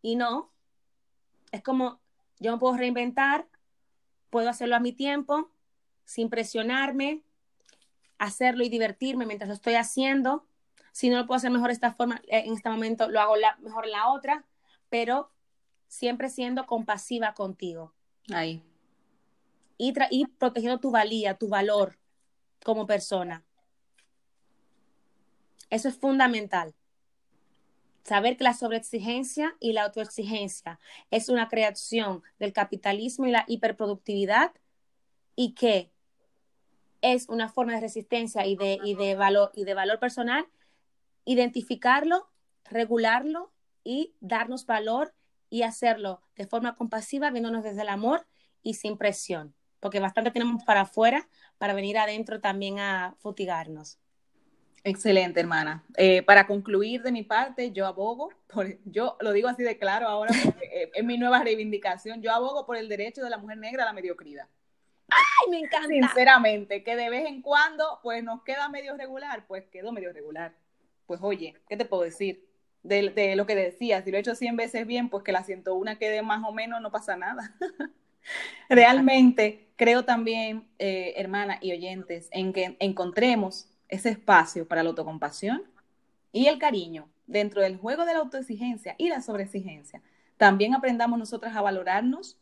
Y 0.00 0.16
no, 0.16 0.50
es 1.52 1.62
como 1.62 2.00
yo 2.38 2.52
me 2.52 2.58
puedo 2.58 2.76
reinventar, 2.78 3.46
puedo 4.30 4.48
hacerlo 4.48 4.76
a 4.76 4.80
mi 4.80 4.92
tiempo, 4.92 5.50
sin 6.06 6.30
presionarme, 6.30 7.22
hacerlo 8.18 8.64
y 8.64 8.70
divertirme 8.70 9.26
mientras 9.26 9.48
lo 9.48 9.54
estoy 9.54 9.74
haciendo. 9.74 10.46
Si 10.92 11.10
no 11.10 11.18
lo 11.18 11.26
puedo 11.26 11.36
hacer 11.36 11.50
mejor 11.50 11.70
esta 11.70 11.92
forma, 11.92 12.22
eh, 12.28 12.44
en 12.46 12.54
este 12.54 12.70
momento 12.70 13.10
lo 13.10 13.20
hago 13.20 13.36
la, 13.36 13.56
mejor 13.58 13.84
en 13.84 13.92
la 13.92 14.08
otra, 14.08 14.46
pero 14.88 15.30
siempre 15.90 16.30
siendo 16.30 16.66
compasiva 16.66 17.34
contigo. 17.34 17.92
Ahí. 18.32 18.62
Y, 19.76 19.92
y 20.10 20.26
protegiendo 20.26 20.78
tu 20.78 20.90
valía, 20.90 21.34
tu 21.34 21.48
valor 21.48 21.98
como 22.64 22.86
persona. 22.86 23.44
Eso 25.68 25.88
es 25.88 25.96
fundamental. 25.96 26.74
Saber 28.04 28.36
que 28.36 28.44
la 28.44 28.54
sobreexigencia 28.54 29.56
y 29.58 29.72
la 29.72 29.84
autoexigencia 29.84 30.78
es 31.10 31.28
una 31.28 31.48
creación 31.48 32.22
del 32.38 32.52
capitalismo 32.52 33.26
y 33.26 33.32
la 33.32 33.44
hiperproductividad 33.48 34.52
y 35.34 35.54
que 35.54 35.90
es 37.02 37.28
una 37.28 37.48
forma 37.48 37.74
de 37.74 37.80
resistencia 37.80 38.46
y 38.46 38.56
de, 38.56 38.78
y 38.84 38.94
de, 38.94 39.16
valor, 39.16 39.50
y 39.54 39.64
de 39.64 39.74
valor 39.74 39.98
personal, 39.98 40.46
identificarlo, 41.24 42.28
regularlo 42.64 43.52
y 43.82 44.14
darnos 44.20 44.66
valor 44.66 45.14
y 45.50 45.62
hacerlo 45.62 46.22
de 46.36 46.46
forma 46.46 46.76
compasiva, 46.76 47.30
viéndonos 47.30 47.64
desde 47.64 47.82
el 47.82 47.88
amor 47.88 48.26
y 48.62 48.74
sin 48.74 48.96
presión, 48.96 49.54
porque 49.80 50.00
bastante 50.00 50.30
tenemos 50.30 50.64
para 50.64 50.82
afuera 50.82 51.28
para 51.58 51.74
venir 51.74 51.98
adentro 51.98 52.40
también 52.40 52.78
a 52.78 53.16
futigarnos. 53.18 53.98
Excelente, 54.82 55.40
hermana. 55.40 55.84
Eh, 55.96 56.22
para 56.22 56.46
concluir 56.46 57.02
de 57.02 57.12
mi 57.12 57.22
parte, 57.22 57.70
yo 57.72 57.86
abogo, 57.86 58.32
por, 58.46 58.78
yo 58.86 59.18
lo 59.20 59.32
digo 59.32 59.48
así 59.48 59.62
de 59.62 59.76
claro 59.78 60.08
ahora, 60.08 60.32
porque 60.42 60.64
eh, 60.72 60.90
es 60.94 61.04
mi 61.04 61.18
nueva 61.18 61.42
reivindicación, 61.42 62.22
yo 62.22 62.32
abogo 62.32 62.64
por 62.64 62.76
el 62.76 62.88
derecho 62.88 63.22
de 63.22 63.28
la 63.28 63.36
mujer 63.36 63.58
negra 63.58 63.82
a 63.82 63.86
la 63.86 63.92
mediocridad. 63.92 64.48
¡Ay, 65.10 65.50
me 65.50 65.58
encanta! 65.58 65.88
Sinceramente, 65.88 66.82
que 66.82 66.96
de 66.96 67.10
vez 67.10 67.26
en 67.26 67.42
cuando, 67.42 67.98
pues 68.02 68.24
nos 68.24 68.42
queda 68.42 68.68
medio 68.68 68.96
regular, 68.96 69.44
pues 69.46 69.64
quedó 69.66 69.92
medio 69.92 70.12
regular. 70.12 70.54
Pues 71.06 71.20
oye, 71.22 71.56
¿qué 71.68 71.76
te 71.76 71.84
puedo 71.84 72.04
decir? 72.04 72.49
De, 72.82 73.34
lo 73.36 73.46
que 73.46 73.54
decía, 73.54 74.02
si 74.02 74.10
lo 74.10 74.16
he 74.16 74.20
hecho 74.20 74.34
100 74.34 74.56
veces 74.56 74.86
bien, 74.86 75.10
pues 75.10 75.22
que 75.22 75.32
la 75.32 75.44
101 75.44 75.98
quede 75.98 76.22
más 76.22 76.42
o 76.44 76.52
menos, 76.52 76.80
no 76.80 76.90
pasa 76.90 77.16
nada. 77.16 77.54
Realmente 78.68 79.68
creo 79.76 80.04
también, 80.04 80.66
eh, 80.78 81.14
hermana 81.16 81.58
y 81.60 81.72
oyentes, 81.72 82.28
en 82.32 82.52
que 82.52 82.76
encontremos 82.80 83.68
ese 83.88 84.10
espacio 84.10 84.66
para 84.66 84.82
la 84.82 84.90
autocompasión 84.90 85.62
y 86.32 86.46
el 86.46 86.58
cariño 86.58 87.08
dentro 87.26 87.62
del 87.62 87.76
juego 87.76 88.04
de 88.04 88.14
la 88.14 88.20
autoexigencia 88.20 88.94
y 88.98 89.08
la 89.08 89.20
sobreexigencia. 89.20 90.02
También 90.36 90.74
aprendamos 90.74 91.18
nosotras 91.18 91.54
a 91.54 91.62
valorarnos 91.62 92.38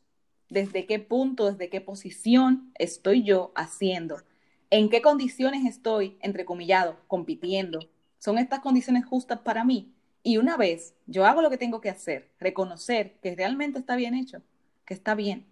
desde 0.49 0.87
qué 0.87 0.99
punto, 0.99 1.51
desde 1.51 1.69
qué 1.69 1.81
posición 1.81 2.73
estoy 2.79 3.23
yo 3.23 3.53
haciendo, 3.55 4.23
en 4.71 4.89
qué 4.89 5.03
condiciones 5.03 5.65
estoy, 5.67 6.17
entrecomillado, 6.21 6.99
compitiendo. 7.07 7.81
¿Son 8.19 8.39
estas 8.39 8.61
condiciones 8.61 9.05
justas 9.05 9.41
para 9.41 9.65
mí? 9.65 9.93
Y 10.23 10.37
una 10.37 10.57
vez 10.57 10.95
yo 11.07 11.27
hago 11.27 11.43
lo 11.43 11.51
que 11.51 11.59
tengo 11.59 11.81
que 11.81 11.91
hacer, 11.91 12.31
reconocer 12.39 13.19
que 13.23 13.35
realmente 13.35 13.79
está 13.79 13.97
bien 13.97 14.15
hecho, 14.15 14.43
que 14.85 14.95
está 14.95 15.15
bien, 15.15 15.47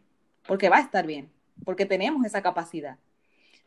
porque 0.46 0.68
va 0.68 0.78
a 0.78 0.82
estar 0.82 1.06
bien, 1.06 1.30
porque 1.64 1.86
tenemos 1.86 2.24
esa 2.24 2.42
capacidad. 2.42 2.98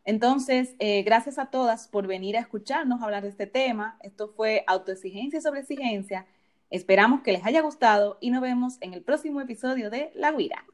Entonces, 0.05 0.75
eh, 0.79 1.03
gracias 1.03 1.38
a 1.38 1.47
todas 1.47 1.88
por 1.88 2.07
venir 2.07 2.38
a 2.38 2.41
escucharnos 2.41 3.01
hablar 3.01 3.23
de 3.23 3.29
este 3.29 3.47
tema. 3.47 3.97
Esto 4.01 4.29
fue 4.29 4.63
autoexigencia 4.67 5.41
sobre 5.41 5.62
exigencia. 5.62 6.25
Esperamos 6.69 7.21
que 7.21 7.31
les 7.31 7.45
haya 7.45 7.62
gustado 7.62 8.17
y 8.21 8.31
nos 8.31 8.41
vemos 8.41 8.77
en 8.81 8.93
el 8.93 9.01
próximo 9.01 9.41
episodio 9.41 9.89
de 9.89 10.12
La 10.15 10.31
Guira. 10.31 10.65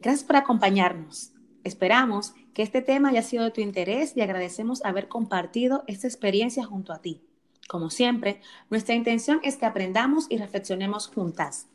Gracias 0.00 0.24
por 0.24 0.36
acompañarnos. 0.36 1.33
Esperamos 1.64 2.34
que 2.52 2.62
este 2.62 2.82
tema 2.82 3.08
haya 3.08 3.22
sido 3.22 3.44
de 3.44 3.50
tu 3.50 3.62
interés 3.62 4.16
y 4.16 4.20
agradecemos 4.20 4.84
haber 4.84 5.08
compartido 5.08 5.82
esta 5.86 6.06
experiencia 6.06 6.64
junto 6.64 6.92
a 6.92 7.00
ti. 7.00 7.22
Como 7.68 7.88
siempre, 7.88 8.42
nuestra 8.68 8.94
intención 8.94 9.40
es 9.42 9.56
que 9.56 9.64
aprendamos 9.64 10.26
y 10.28 10.36
reflexionemos 10.36 11.08
juntas. 11.08 11.66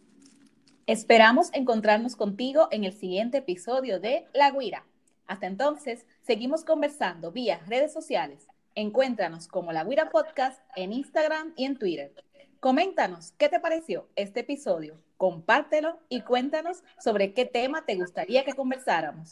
Esperamos 0.85 1.49
encontrarnos 1.53 2.15
contigo 2.15 2.67
en 2.71 2.83
el 2.83 2.93
siguiente 2.93 3.39
episodio 3.39 3.99
de 3.99 4.25
La 4.33 4.51
Guira. 4.51 4.85
Hasta 5.25 5.47
entonces, 5.47 6.05
seguimos 6.21 6.63
conversando 6.63 7.31
vía 7.31 7.59
redes 7.67 7.91
sociales. 7.91 8.47
Encuéntranos 8.75 9.47
como 9.47 9.71
La 9.71 9.83
Guira 9.83 10.11
Podcast 10.11 10.61
en 10.75 10.93
Instagram 10.93 11.53
y 11.55 11.65
en 11.65 11.77
Twitter. 11.77 12.13
Coméntanos 12.59 13.31
qué 13.37 13.49
te 13.49 13.59
pareció 13.59 14.07
este 14.15 14.41
episodio, 14.41 15.01
compártelo 15.17 15.99
y 16.09 16.21
cuéntanos 16.21 16.83
sobre 16.99 17.33
qué 17.33 17.45
tema 17.45 17.85
te 17.85 17.95
gustaría 17.95 18.43
que 18.43 18.53
conversáramos. 18.53 19.31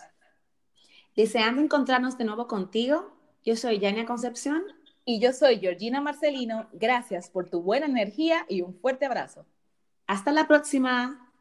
Deseando 1.17 1.63
encontrarnos 1.63 2.15
de 2.19 2.25
nuevo 2.25 2.47
contigo, 2.47 3.11
yo 3.43 3.55
soy 3.55 3.79
Yania 3.79 4.05
Concepción. 4.05 4.63
Y 5.03 5.19
yo 5.19 5.31
soy 5.31 5.59
Georgina 5.59 6.01
Marcelino. 6.01 6.67
Gracias 6.73 7.29
por 7.29 7.49
tu 7.49 7.61
buena 7.61 7.85
energía 7.85 8.45
y 8.49 8.61
un 8.61 8.75
fuerte 8.75 9.05
abrazo. 9.05 9.45
Hasta 10.05 10.31
la 10.31 10.47
próxima. 10.47 11.31